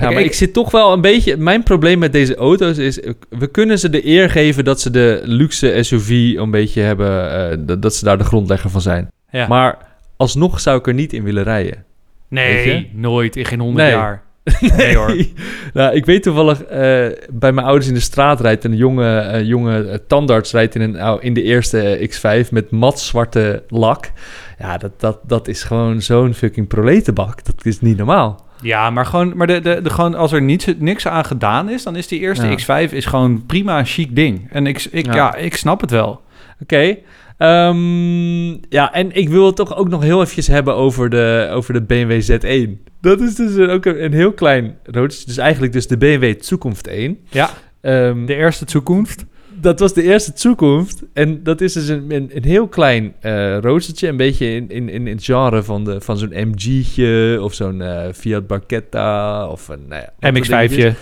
[0.00, 1.36] Ja, maar ik- ik zit toch wel een beetje...
[1.36, 3.00] Mijn probleem met deze auto's is...
[3.28, 7.30] We kunnen ze de eer geven dat ze de luxe SUV een beetje hebben...
[7.50, 9.10] eh, dat, dat ze daar de grondlegger van zijn.
[9.30, 9.46] Ja.
[9.46, 9.78] Maar
[10.16, 11.84] alsnog zou ik er niet in willen rijden.
[12.28, 13.96] Nee, nooit, in geen honderd Nee.
[13.96, 14.22] jaar.
[14.76, 15.16] Nee hoor.
[15.74, 16.62] nou, ik weet toevallig...
[16.62, 16.78] eh,
[17.32, 20.52] bij mijn ouders in de straat rijdt een jonge, eh, jonge eh, tandarts...
[20.52, 24.12] rijdt in, een, in de eerste X5 met mat zwarte lak.
[24.58, 27.44] Ja, dat, dat, dat is gewoon zo'n fucking proletenbak.
[27.44, 28.44] Dat is niet normaal.
[28.60, 31.82] Ja, maar, gewoon, maar de, de, de, gewoon als er niets, niks aan gedaan is,
[31.82, 32.86] dan is die eerste Ja.
[32.86, 34.48] X5 is gewoon prima een chic ding.
[34.52, 35.14] En ik, ik, ja.
[35.14, 35.34] Ja.
[35.34, 36.20] ik snap het wel.
[36.62, 36.96] Oké.
[37.36, 41.72] Ehm, ja, en ik wil het toch ook nog heel eventjes hebben over de, over
[41.72, 42.84] de BMW Z1.
[43.00, 45.26] Dat is dus ook een, een heel klein roodje.
[45.26, 47.18] Dus eigenlijk dus de BMW Zukunft 1.
[47.30, 47.50] Ja,
[47.86, 49.24] Ehm, de eerste toekomst.
[49.60, 51.02] dat was de eerste Zukunft.
[51.12, 53.14] En dat is dus een, een, een heel klein
[53.60, 54.08] roostertje.
[54.08, 58.12] Een beetje in, in, in het genre van, de, van zo'n MG'tje of zo'n eh,
[58.12, 59.84] Fiat Barchetta of een...
[59.88, 60.94] Nou ja, wat voor dingetjes.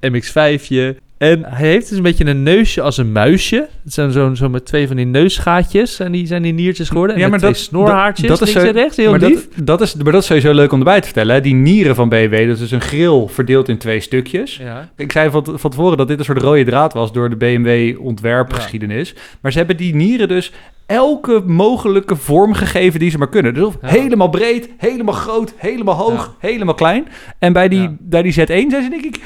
[0.00, 0.60] MX-5'je.
[0.60, 0.96] MX-5'je.
[1.20, 3.68] En hij heeft dus een beetje een neusje als een muisje.
[3.84, 5.98] Het zijn zo, zo met twee van die neusgaatjes.
[6.00, 7.14] En die zijn die niertjes geworden.
[7.16, 8.96] En Ja, met maar twee dat- snorhaartjes dat- dat is zo- rechts.
[8.96, 9.48] Heel maar lief.
[9.54, 11.34] dat, dat, is, maar dat is sowieso leuk om erbij te vertellen.
[11.34, 11.40] Hè?
[11.40, 14.56] Die nieren van BMW, dat is een grill verdeeld in twee stukjes.
[14.56, 14.90] Ja.
[14.96, 18.00] Ik zei van, van tevoren dat dit een soort rode draad was door de BMW
[18.06, 19.14] ontwerpgeschiedenis.
[19.40, 20.52] Maar ze hebben die nieren dus
[20.90, 23.54] elke mogelijke vorm gegeven die ze maar kunnen.
[23.54, 23.88] Dus Ja.
[23.88, 27.08] helemaal breed, helemaal groot, helemaal hoog, helemaal klein.
[27.38, 27.96] En bij die, Ja.
[28.00, 29.20] bij die Z1 zijn ze denk ik...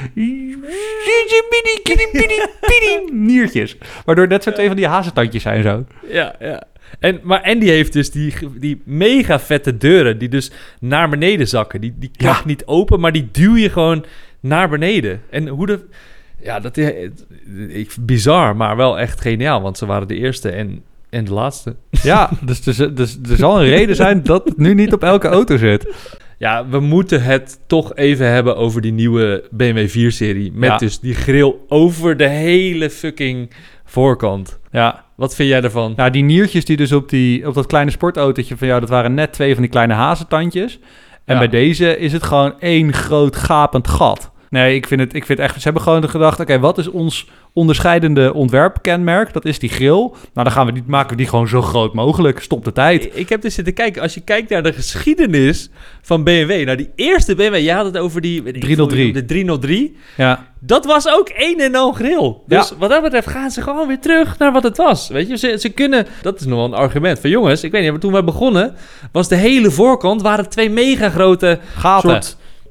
[3.11, 3.77] niertjes.
[4.05, 5.85] Waardoor net zo twee van die hazentandjes zijn zo.
[6.09, 6.63] Ja, ja.
[6.99, 11.47] En, maar, en die heeft dus die, die mega vette deuren die dus naar beneden
[11.47, 11.81] zakken.
[11.81, 14.05] Die, die klapt niet open, maar die duw je gewoon
[14.39, 15.21] naar beneden.
[15.29, 15.79] En hoe de...
[16.41, 16.91] Ja, dat is
[17.67, 19.61] ik, bizar, maar wel echt geniaal.
[19.61, 20.83] Want ze waren de eerste en,
[21.15, 21.75] en de laatste.
[21.89, 25.27] Ja, dus, dus, dus er zal een reden zijn dat het nu niet op elke
[25.27, 25.93] auto zit.
[26.37, 30.51] Ja, we moeten het toch even hebben over die nieuwe BMW 4-serie.
[30.53, 30.77] Met Ja.
[30.77, 33.51] dus die grill over de hele fucking
[33.85, 34.59] voorkant.
[34.71, 35.93] Ja, Wat vind jij daarvan?
[35.95, 39.13] Nou, die niertjes die dus op, die, op dat kleine sportautootje van jou, dat waren
[39.13, 40.79] net twee van die kleine hazentandjes.
[41.25, 41.39] En Ja.
[41.39, 44.31] bij deze is het gewoon één groot gapend gat.
[44.55, 45.55] Nee, ik vind het, ik vind echt...
[45.55, 49.33] Ze hebben gewoon gedacht, oké, wat is ons onderscheidende ontwerpkenmerk?
[49.33, 49.99] Dat is die grill.
[49.99, 52.39] Nou, dan gaan we die, maken we die gewoon zo groot mogelijk.
[52.39, 53.09] Stop de tijd.
[53.13, 55.69] Ik, heb dus zitten kijken, als je kijkt naar de geschiedenis
[56.01, 58.43] van BMW, naar die eerste BMW, je had het over die...
[58.43, 59.13] weet ik veel, 303.
[59.13, 59.95] De 303.
[60.17, 62.35] Ja, Dat was ook één en al grill.
[62.47, 65.07] Dus wat dat betreft gaan ze gewoon weer terug naar wat het was.
[65.07, 66.07] Weet je, ze, ze kunnen...
[66.21, 68.75] Dat is nog wel een argument van jongens, ik weet niet, maar toen wij begonnen,
[69.11, 72.23] was de hele voorkant, waren twee mega grote gaten.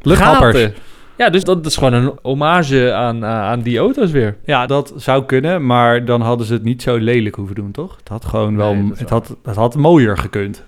[0.03, 0.69] Luchthappers.
[1.17, 4.37] Ja, dus dat is gewoon een hommage aan, aan aan die auto's weer.
[4.45, 7.97] Ja, dat zou kunnen, maar dan hadden ze het niet zo lelijk hoeven doen, toch?
[7.97, 8.75] Het had gewoon wel...
[8.75, 10.65] Nee, het, had, het had mooier gekund.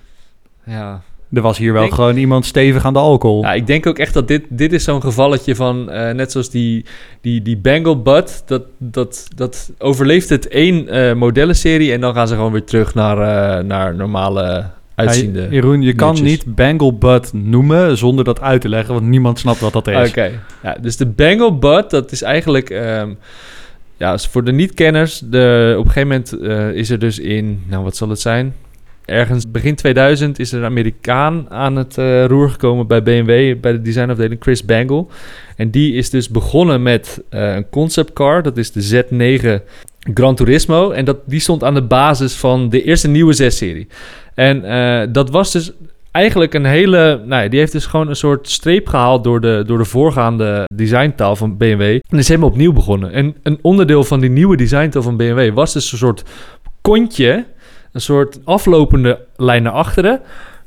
[0.64, 1.02] Ja.
[1.32, 3.42] Er was hier wel Denk- gewoon iemand stevig aan de alcohol.
[3.42, 6.50] Ja, ik denk ook echt dat dit, dit is zo'n gevalletje van, eh, net zoals
[6.50, 6.84] die,
[7.20, 12.28] die, die Bangle Butt, dat, dat, dat overleeft het één eh, modellenserie en dan gaan
[12.28, 15.40] ze gewoon weer terug naar, eh, naar normale uitziende.
[15.40, 16.28] Ja, Jeroen, je kan nutjes.
[16.30, 20.08] niet Bangle Butt noemen zonder dat uit te leggen, want niemand snapt wat dat is.
[20.08, 20.30] Oké,
[20.62, 23.10] ja, dus de Bangle Butt, dat is eigenlijk, ehm,
[23.96, 27.96] ja, voor de niet-kenners, op een gegeven moment eh, is er dus in, nou wat
[27.96, 28.54] zal het zijn?
[29.06, 33.72] Ergens begin 2000 is er een Amerikaan aan het eh, roer gekomen bij BMW, bij
[33.72, 35.06] de designafdeling Chris Bangle.
[35.56, 39.62] En die is dus begonnen met eh, een concept car, dat is de Z9
[40.14, 40.90] Gran Turismo.
[40.90, 43.86] En dat, die stond aan de basis van de eerste nieuwe 6-serie.
[44.34, 45.72] En eh, dat was dus
[46.10, 47.22] eigenlijk een hele...
[47.24, 50.64] Nou ja, die heeft dus gewoon een soort streep gehaald door de, door de voorgaande
[50.74, 52.00] designtaal van BMW.
[52.08, 53.12] En is helemaal opnieuw begonnen.
[53.12, 56.22] En een onderdeel van die nieuwe designtaal van BMW was dus een soort
[56.80, 57.44] kontje...
[57.96, 60.20] Een soort aflopende lijn naar achteren...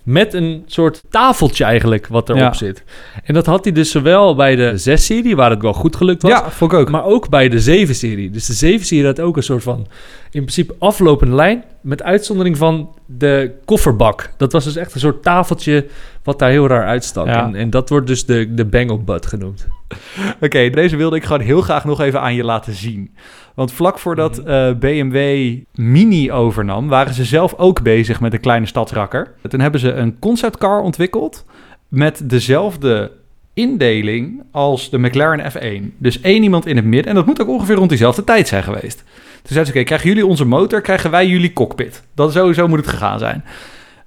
[0.03, 2.53] Met een soort tafeltje eigenlijk wat erop Ja.
[2.53, 2.83] zit.
[3.23, 6.31] En dat had hij dus zowel bij de 6-serie, waar het wel goed gelukt was...
[6.31, 6.89] Ja, vond ik ook.
[6.89, 8.29] Maar ook bij de 7-serie.
[8.29, 9.87] Dus de 7-serie had ook een soort van...
[10.23, 11.63] in principe aflopende lijn...
[11.81, 14.29] met uitzondering van de kofferbak.
[14.37, 15.85] Dat was dus echt een soort tafeltje...
[16.23, 17.25] wat daar heel raar uitstak.
[17.25, 17.45] Ja.
[17.45, 19.67] En, en dat wordt dus de, de bangle butt genoemd.
[20.41, 23.15] Oké, deze wilde ik gewoon heel graag nog even aan je laten zien.
[23.53, 28.65] Want vlak voordat eh, BMW Mini overnam, waren ze zelf ook bezig met een kleine
[28.65, 29.33] stadsrakker.
[29.47, 31.45] Toen hebben ze een conceptcar ontwikkeld
[31.87, 33.11] met dezelfde
[33.53, 35.97] indeling als de McLaren F1.
[35.97, 37.09] Dus één iemand in het midden.
[37.09, 39.03] En dat moet ook ongeveer rond diezelfde tijd zijn geweest.
[39.41, 42.03] Toen zeiden ze, oké, krijgen jullie onze motor, krijgen wij jullie cockpit.
[42.15, 43.43] Dat sowieso moet het gegaan zijn.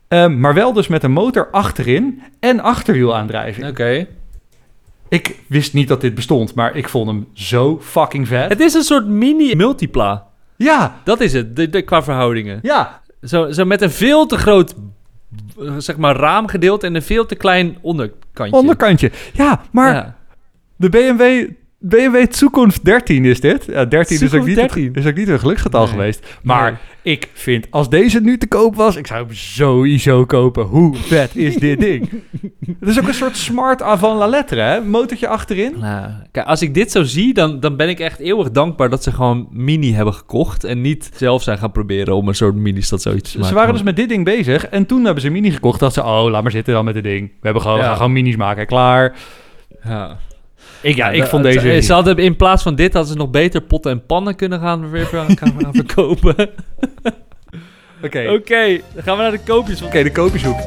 [0.09, 3.69] Ehm, maar wel dus met een motor achterin en achterwielaandrijving.
[3.69, 4.07] Oké.
[5.09, 8.49] Ik wist niet dat dit bestond, maar ik vond hem zo fucking vet.
[8.49, 10.27] Het is een soort mini-multipla.
[10.57, 12.59] Ja, Dat is het, de, de, qua verhoudingen.
[12.63, 14.75] ja, Zo, zo met een veel te groot...
[15.79, 16.87] zeg maar raamgedeelte...
[16.87, 18.57] en een veel te klein onderkantje.
[18.57, 19.11] onderkantje.
[19.33, 20.17] Ja, maar Ja.
[20.77, 21.51] de BMW,
[21.83, 23.65] BMW Zukunft 13 is dit.
[23.65, 24.95] Ja, 13 is ook, niet, 13.
[24.95, 25.91] is ook niet een geluksgetal Nee.
[25.91, 26.27] geweest.
[26.43, 27.15] Maar Nee.
[27.15, 30.65] ik vind, als deze nu te koop was, ik zou hem sowieso kopen.
[30.65, 32.11] Hoe vet is dit ding?
[32.81, 34.81] Het is ook een soort smart avant la lettre, hè?
[34.81, 35.75] Motortje achterin.
[35.81, 39.03] Nou, kijk, als ik dit zo zie, dan, dan ben ik echt eeuwig dankbaar dat
[39.03, 40.65] ze gewoon Mini hebben gekocht.
[40.65, 43.49] En niet zelf zijn gaan proberen om een soort mini-stad zoiets te maken.
[43.53, 45.81] Ze waren dus met dit ding bezig en toen hebben ze mini gekocht.
[45.81, 47.29] Dat ze, oh, laat maar zitten dan met het ding.
[47.29, 47.85] We hebben gewoon, Ja.
[47.85, 49.17] gaan gewoon minis maken, klaar.
[49.85, 50.19] Ja,
[50.83, 51.81] Ik, ja, ik vond deze...
[51.81, 54.91] Ze hadden in plaats van dit, hadden ze nog beter potten en pannen kunnen gaan,
[54.91, 56.35] weer gaan, gaan verkopen.
[56.35, 57.11] Oké,
[58.05, 59.79] Oké, oké, dan gaan we naar de koopjes.
[59.79, 60.59] de koopjeshoek.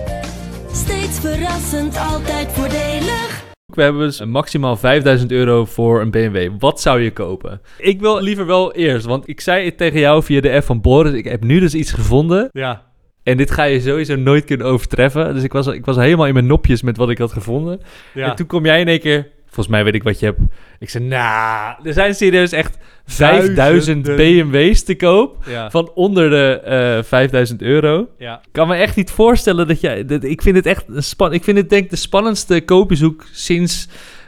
[0.71, 3.43] Steeds verrassend, altijd voordelig.
[3.65, 6.49] We hebben dus maximaal 5000 euro voor een BMW.
[6.59, 7.61] Wat zou je kopen?
[7.77, 10.81] Ik wil liever wel eerst, want ik zei het tegen jou via de app van
[10.81, 11.13] Boris.
[11.13, 12.49] Ik heb nu dus iets gevonden.
[12.51, 12.83] Ja.
[13.23, 15.33] En dit ga je sowieso nooit kunnen overtreffen.
[15.33, 17.81] Dus ik was, ik was helemaal in mijn nopjes met wat ik had gevonden.
[18.13, 18.29] ja.
[18.29, 19.33] En toen kom jij in één keer...
[19.55, 20.39] Volgens mij weet ik wat je hebt.
[20.79, 24.15] Ik zei, nou, er zijn serieus echt 5000 Duizenden.
[24.15, 25.43] BMW's te koop.
[25.47, 25.69] ja.
[25.69, 26.59] Van onder de
[26.97, 28.07] eh 5000 euro.
[28.17, 28.35] ja.
[28.43, 30.05] Ik kan me echt niet voorstellen dat jij...
[30.05, 33.25] Dat, ik vind het echt een span, Ik vind het denk ik de spannendste koopbezoek
[33.31, 33.87] sinds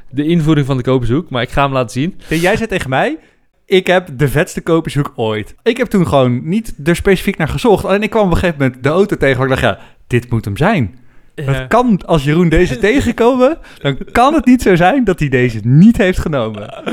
[0.10, 1.30] de invoering van de koopbezoek.
[1.30, 2.20] Maar ik ga hem laten zien.
[2.30, 3.18] En jij zei tegen mij,
[3.66, 5.56] ik heb de vetste koopjeshoek ooit.
[5.64, 7.86] Ik heb toen gewoon niet er specifiek naar gezocht.
[7.86, 10.30] Alleen ik kwam op een gegeven moment de auto tegen waar ik dacht, ja, dit
[10.30, 11.00] moet hem zijn.
[11.46, 15.60] Het kan, als Jeroen deze tegenkomen, dan kan het niet zo zijn dat hij deze
[15.64, 16.84] niet heeft genomen.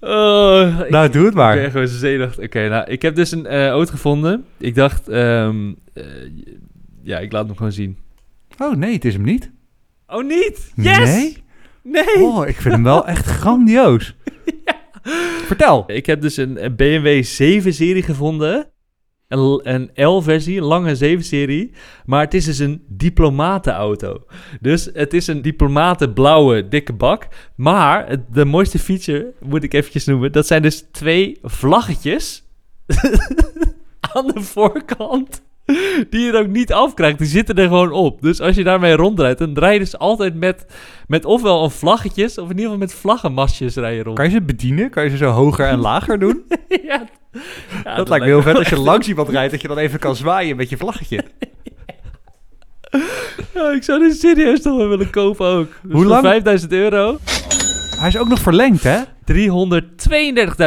[0.00, 1.56] Oh, ik- Nou, doe het Ik maar.
[1.56, 2.44] ben gewoon zenuwachtig.
[2.44, 4.44] Oké, nou, ik heb dus een eh, auto gevonden.
[4.58, 6.04] Ik dacht, ehm, eh,
[7.02, 7.96] ja, ik laat hem gewoon zien.
[8.58, 9.50] Oh nee, het is hem niet.
[10.06, 10.72] Oh, niet?
[10.76, 10.98] Yes!
[10.98, 11.36] Nee?
[11.82, 12.22] Nee!
[12.24, 14.14] Oh, ik vind hem wel echt grandioos.
[15.46, 15.84] Vertel.
[15.86, 18.66] Ik heb dus een, een BMW 7-serie gevonden.
[19.30, 21.72] Een, L-versie, een lange 7-serie.
[22.06, 24.24] Maar het is dus een diplomatenauto.
[24.60, 27.28] Dus het is een diplomatenblauwe dikke bak.
[27.56, 30.32] Maar het- de mooiste feature, moet ik eventjes noemen...
[30.32, 32.44] dat zijn dus twee vlaggetjes
[34.14, 35.42] aan de voorkant...
[36.10, 37.18] die je er ook niet afkrijgt.
[37.18, 38.22] Die zitten er gewoon op.
[38.22, 39.38] Dus als je daarmee rondrijdt...
[39.38, 40.66] dan rij je dus altijd met,
[41.06, 42.38] met ofwel een vlaggetjes...
[42.38, 44.16] of in ieder geval met vlaggenmasjes rij je rond.
[44.16, 44.90] Kan je ze bedienen?
[44.90, 46.42] Kan je ze zo hoger en lager doen?
[46.88, 47.08] ja.
[47.84, 49.98] Ja, dat, lijkt me heel vet als je langs iemand rijdt, dat je dan even
[49.98, 51.24] kan zwaaien met je vlaggetje.
[53.54, 55.68] Ja, ik zou dit serieus toch wel willen kopen ook.
[55.82, 56.22] Dus Hoe voor lang?
[56.22, 57.18] 5000 euro.
[57.96, 58.98] Hij is ook nog verlengd, hè?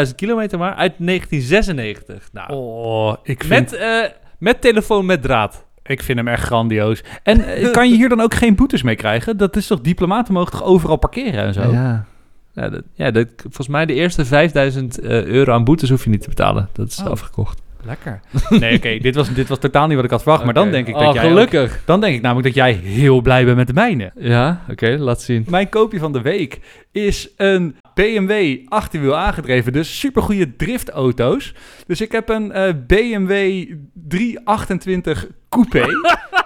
[0.08, 2.30] 332.000 kilometer maar uit 1996.
[2.32, 4.04] Nou, Oh, ik vind, met, eh,
[4.38, 5.66] met telefoon met draad.
[5.84, 7.04] ik vind hem echt grandioos.
[7.24, 9.38] En eh, kan je hier dan ook geen boetes mee krijgen?
[9.38, 11.72] Dat is toch, diplomaten mogen toch overal parkeren en zo?
[11.72, 12.06] Ja.
[12.54, 16.10] Ja, dat, ja dat, volgens mij de eerste 5000 eh, euro aan boetes hoef je
[16.10, 16.70] niet te betalen.
[16.74, 17.06] Dat is Oh.
[17.08, 17.62] afgekocht.
[17.86, 18.20] Lekker.
[18.60, 20.44] Nee, oké, dit, was, dit was totaal niet wat ik had verwacht.
[20.46, 21.82] Maar dan denk ik Oh, dat jij gelukkig.
[21.86, 24.12] dan denk ik namelijk dat jij heel blij bent met de mijne.
[24.16, 25.46] Ja, oké, laat zien.
[25.50, 26.60] Mijn koopje van de week
[26.92, 29.74] is een BMW achterwiel aangedreven.
[29.74, 31.54] Dus supergoeie driftauto's.
[31.88, 35.86] Dus ik heb een eh, BMW 328 Coupé.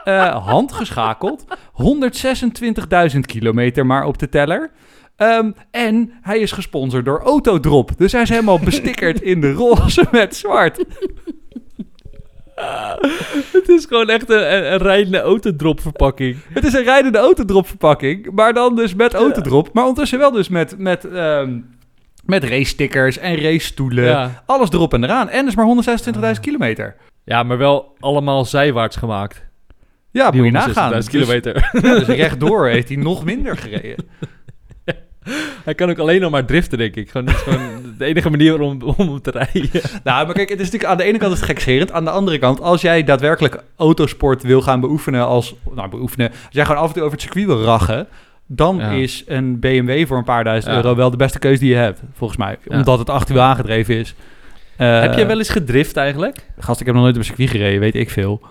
[0.03, 1.45] eh, handgeschakeld.
[3.14, 4.72] 126.000 kilometer maar op de teller.
[5.18, 7.91] Ehm, en hij is gesponsord door Autodrop.
[7.97, 10.78] Dus hij is helemaal bestickerd in de roze met zwart.
[13.51, 16.38] Het is gewoon echt een, een, een rijdende autodrop verpakking.
[16.53, 19.74] Het is een rijdende autodrop verpakking, maar dan dus met autodrop.
[19.74, 21.59] Maar ondertussen wel dus met, met, ehm
[22.26, 24.03] met race stickers en race stoelen.
[24.03, 24.43] Ja.
[24.45, 25.30] Alles erop en eraan.
[25.30, 25.65] En dus maar
[26.36, 26.95] 126.000 kilometer.
[27.24, 29.45] ja, maar wel allemaal zijwaarts gemaakt.
[30.11, 30.91] Ja, Die moet je nagaan.
[30.91, 31.55] 126.000 Dus, kilometer.
[31.72, 34.05] ja, dus rechtdoor heeft hij nog minder gereden.
[35.66, 37.10] Hij kan ook alleen nog maar driften, denk ik.
[37.10, 39.70] Gewoon, dat is gewoon de enige manier om, om hem te rijden.
[40.04, 41.92] Nou, maar kijk, het is natuurlijk aan de ene kant het gekscherend.
[41.92, 45.56] Aan de andere kant, als jij daadwerkelijk autosport wil gaan beoefenen als...
[45.76, 46.30] Nou, beoefenen.
[46.30, 48.08] Als jij gewoon af en toe over het circuit wil rachen...
[48.50, 48.90] Dan Ja.
[48.90, 50.82] is een BMW voor een paar duizend Ja.
[50.82, 52.58] euro wel de beste keuze die je hebt, volgens mij.
[52.64, 52.78] Ja.
[52.78, 54.16] Omdat het achter aangedreven is.
[54.78, 56.46] Eh, Heb je wel eens gedrift eigenlijk?
[56.60, 58.42] Gast, ik heb nog nooit op een circuit gereden, weet ik veel.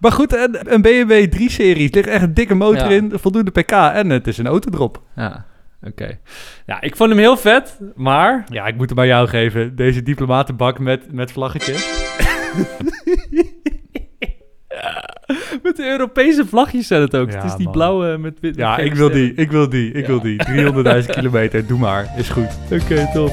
[0.00, 1.88] Maar goed, een, een BMW 3-serie.
[1.88, 5.00] Er ligt echt een dikke motor in, voldoende pk en het is een autodrop.
[5.16, 5.44] Ja,
[5.82, 6.18] oké.
[6.66, 8.44] Ja, ik vond hem heel vet, maar...
[8.48, 9.76] Ja, ik moet hem bij jou geven.
[9.76, 11.88] Deze diplomatenbak met, met vlaggetjes.
[15.62, 17.30] Met de Europese vlagjes zijn het ook.
[17.30, 17.72] Ja, het is die man.
[17.72, 18.56] blauwe met wit.
[18.56, 20.36] Ja, ik wil die, ik wil die, ik wil die.
[21.02, 22.14] 300.000 kilometer, doe maar.
[22.16, 22.48] Is goed.
[22.72, 23.32] Oké, top.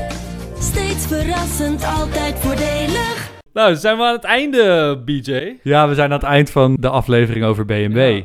[0.60, 3.32] Steeds verrassend, altijd voordelig.
[3.54, 5.54] Nou, zijn we aan het einde, BJ.
[5.64, 8.18] Ja, we zijn aan het eind van de aflevering over BMW.
[8.18, 8.24] Ja.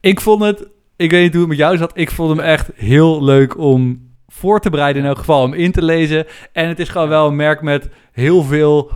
[0.00, 0.68] Ik vond het,
[1.00, 4.08] ik weet niet hoe het met jou zat, ik vond hem echt heel leuk om
[4.28, 6.26] voor te bereiden in elk geval, om in te lezen.
[6.52, 8.90] En het is gewoon wel een merk met heel veel,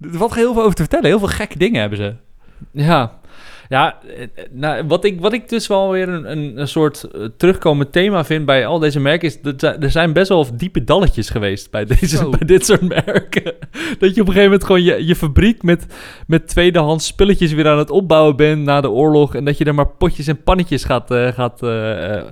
[0.00, 1.06] er valt heel veel over te vertellen.
[1.06, 2.14] Heel veel gekke dingen hebben ze.
[2.70, 3.18] Ja,
[3.68, 3.98] ja
[4.50, 8.24] nou, wat, ik, wat ik dus wel weer een, een, een soort eh, terugkomend thema
[8.24, 9.28] vind bij al deze merken...
[9.28, 13.54] is dat er zijn best wel diepe dalletjes geweest bij, deze, bij dit soort merken.
[13.98, 15.86] Dat je op een gegeven moment gewoon je, je fabriek met,
[16.26, 19.34] met tweedehands spulletjes weer aan het opbouwen bent na de oorlog...
[19.34, 22.22] en dat je er maar potjes en pannetjes gaat, eh, gaat eh,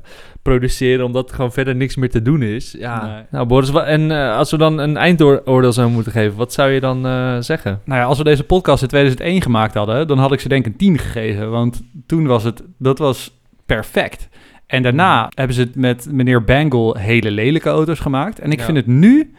[0.42, 1.04] produceren...
[1.04, 2.74] omdat er gewoon verder niks meer te doen is.
[2.78, 3.22] Ja, Nee.
[3.30, 6.36] nou Boris, en als we dan een eindoordeel zouden moeten geven...
[6.36, 7.02] wat zou je dan
[7.42, 7.80] zeggen?
[7.84, 10.66] Nou ja, als we deze podcast in 2001 gemaakt hadden, dan had ik ze denk
[10.66, 11.50] ik een 10 gegeven.
[11.50, 14.28] Want toen was het, dat was perfect.
[14.66, 18.38] En daarna hebben ze het met meneer Bangle hele lelijke auto's gemaakt.
[18.38, 18.64] En ik Ja.
[18.64, 19.34] vind het nu,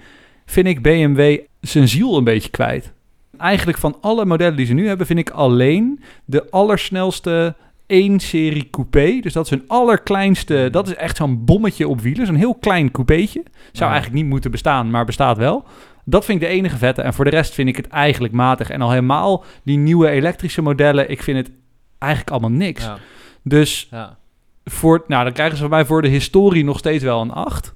[0.46, 2.94] vind ik BMW zijn ziel een beetje kwijt.
[3.38, 7.56] Eigenlijk van alle modellen die ze nu hebben, vind ik alleen de allersnelste
[7.88, 9.20] 1-serie coupé.
[9.22, 12.26] Dus dat is hun allerkleinste, dat is echt zo'n bommetje op wielen.
[12.26, 13.44] Zo'n heel klein coupeetje.
[13.72, 13.92] Zou Ja.
[13.92, 15.66] eigenlijk niet moeten bestaan, maar bestaat wel.
[16.08, 17.02] Dat vind ik de enige vette.
[17.02, 18.70] En voor de rest vind ik het eigenlijk matig.
[18.70, 21.52] En al helemaal die nieuwe elektrische modellen, ik vind het
[21.98, 22.84] eigenlijk allemaal niks.
[22.84, 22.98] Ja,
[23.42, 24.18] Dus ja.
[24.66, 27.74] voor, nou, dan krijgen ze van mij voor de historie nog steeds wel een 8.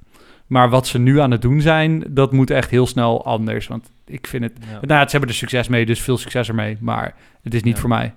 [0.47, 3.67] Maar wat ze nu aan het doen zijn, dat moet echt heel snel anders.
[3.67, 4.53] Want ik vind het...
[4.59, 4.79] ja.
[4.81, 6.77] Nou, ze hebben er succes mee, dus veel succes ermee.
[6.79, 8.13] Maar het is niet voor mij.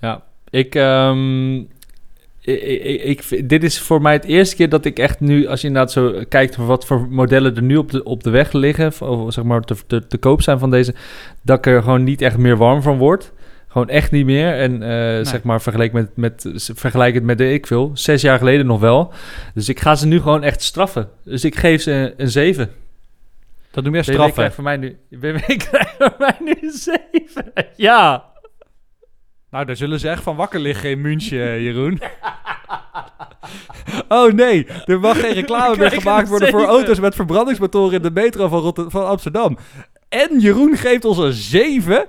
[0.00, 1.62] Ja, ik, ehm,
[2.44, 5.60] ik, ik, ik dit is voor mij het eerste keer dat ik echt nu, als
[5.60, 8.92] je inderdaad zo kijkt wat voor modellen er nu op de, op de weg liggen,
[9.00, 10.94] of, zeg maar te, te, te koop zijn van deze,
[11.42, 13.32] dat ik er gewoon niet echt meer warm van word.
[13.68, 14.54] Gewoon echt niet meer.
[14.54, 18.38] En eh, zeg maar vergeleken met, met, vergelijk het met de ik veel, zes jaar
[18.38, 19.12] geleden nog wel.
[19.54, 21.08] Dus ik ga ze nu gewoon echt straffen.
[21.24, 22.70] Dus ik geef ze een 7.
[23.70, 24.32] Dat noem je straffen.
[24.32, 25.38] krijgt voor mij nu, BMW
[25.68, 27.52] krijgt voor mij nu een 7.
[27.76, 28.24] Ja.
[29.54, 32.00] Nou, daar zullen ze echt van wakker liggen in München, eh, Jeroen.
[34.08, 38.10] oh nee, er mag geen reclame meer gemaakt worden voor auto's met verbrandingsmotoren in de
[38.10, 39.58] metro van, Rotter- van Amsterdam.
[40.08, 42.06] En Jeroen geeft ons een 7.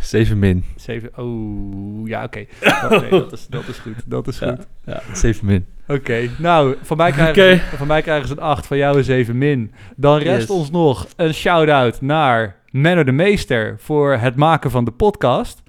[0.00, 0.64] 7 min.
[0.76, 1.10] 7.
[1.16, 2.38] Oh, ja, oké.
[2.90, 3.94] Oké, dat, is, dat is goed.
[4.06, 4.66] Dat is goed.
[4.84, 5.66] Ja, 7 min.
[5.88, 9.04] Oké, nou, van mij, krijgen ze, van mij krijgen ze een 8, van jou een
[9.04, 9.72] 7 min.
[9.96, 10.50] Dan rest Yes.
[10.58, 15.61] ons nog een shout-out naar Menno de Meester voor het maken van de podcast.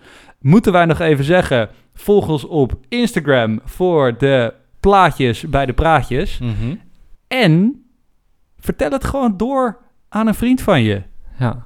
[0.44, 6.38] Moeten wij nog even zeggen, volg ons op Instagram voor de plaatjes bij de praatjes.
[6.40, 6.76] Mhm.
[7.28, 7.84] En
[8.60, 9.78] vertel het gewoon door
[10.10, 11.02] aan een vriend van je.
[11.40, 11.66] Ja.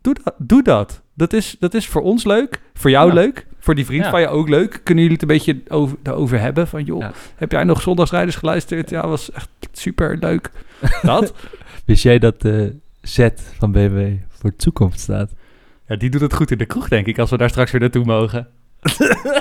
[0.00, 0.34] Doe dat.
[0.38, 1.02] Doe dat.
[1.14, 3.14] Dat, is, dat is voor ons leuk, voor jou Ja.
[3.14, 4.10] leuk, voor die vriend Ja.
[4.10, 4.80] van je ook leuk.
[4.84, 6.68] Kunnen jullie het een beetje over, daarover hebben?
[6.68, 7.12] Van joh, Ja.
[7.36, 8.90] heb jij nog zondagsrijders geluisterd?
[8.90, 10.50] Ja, was echt super leuk.
[11.02, 11.34] Dat?
[11.84, 15.30] Wist jij dat de Z van BMW voor toekomst staat?
[15.86, 17.80] Ja, die doet het goed in de kroeg, denk ik, als we daar straks weer
[17.80, 18.48] naartoe mogen.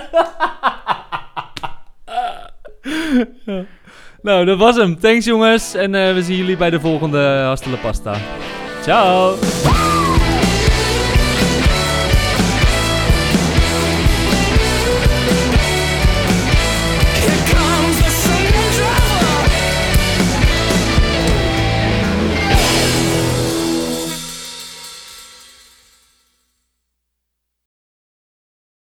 [4.22, 5.00] Nou, dat was hem.
[5.00, 5.74] Thanks jongens.
[5.74, 8.16] En eh, we zien jullie bij de volgende Hasta la Pasta.
[8.82, 9.36] Ciao.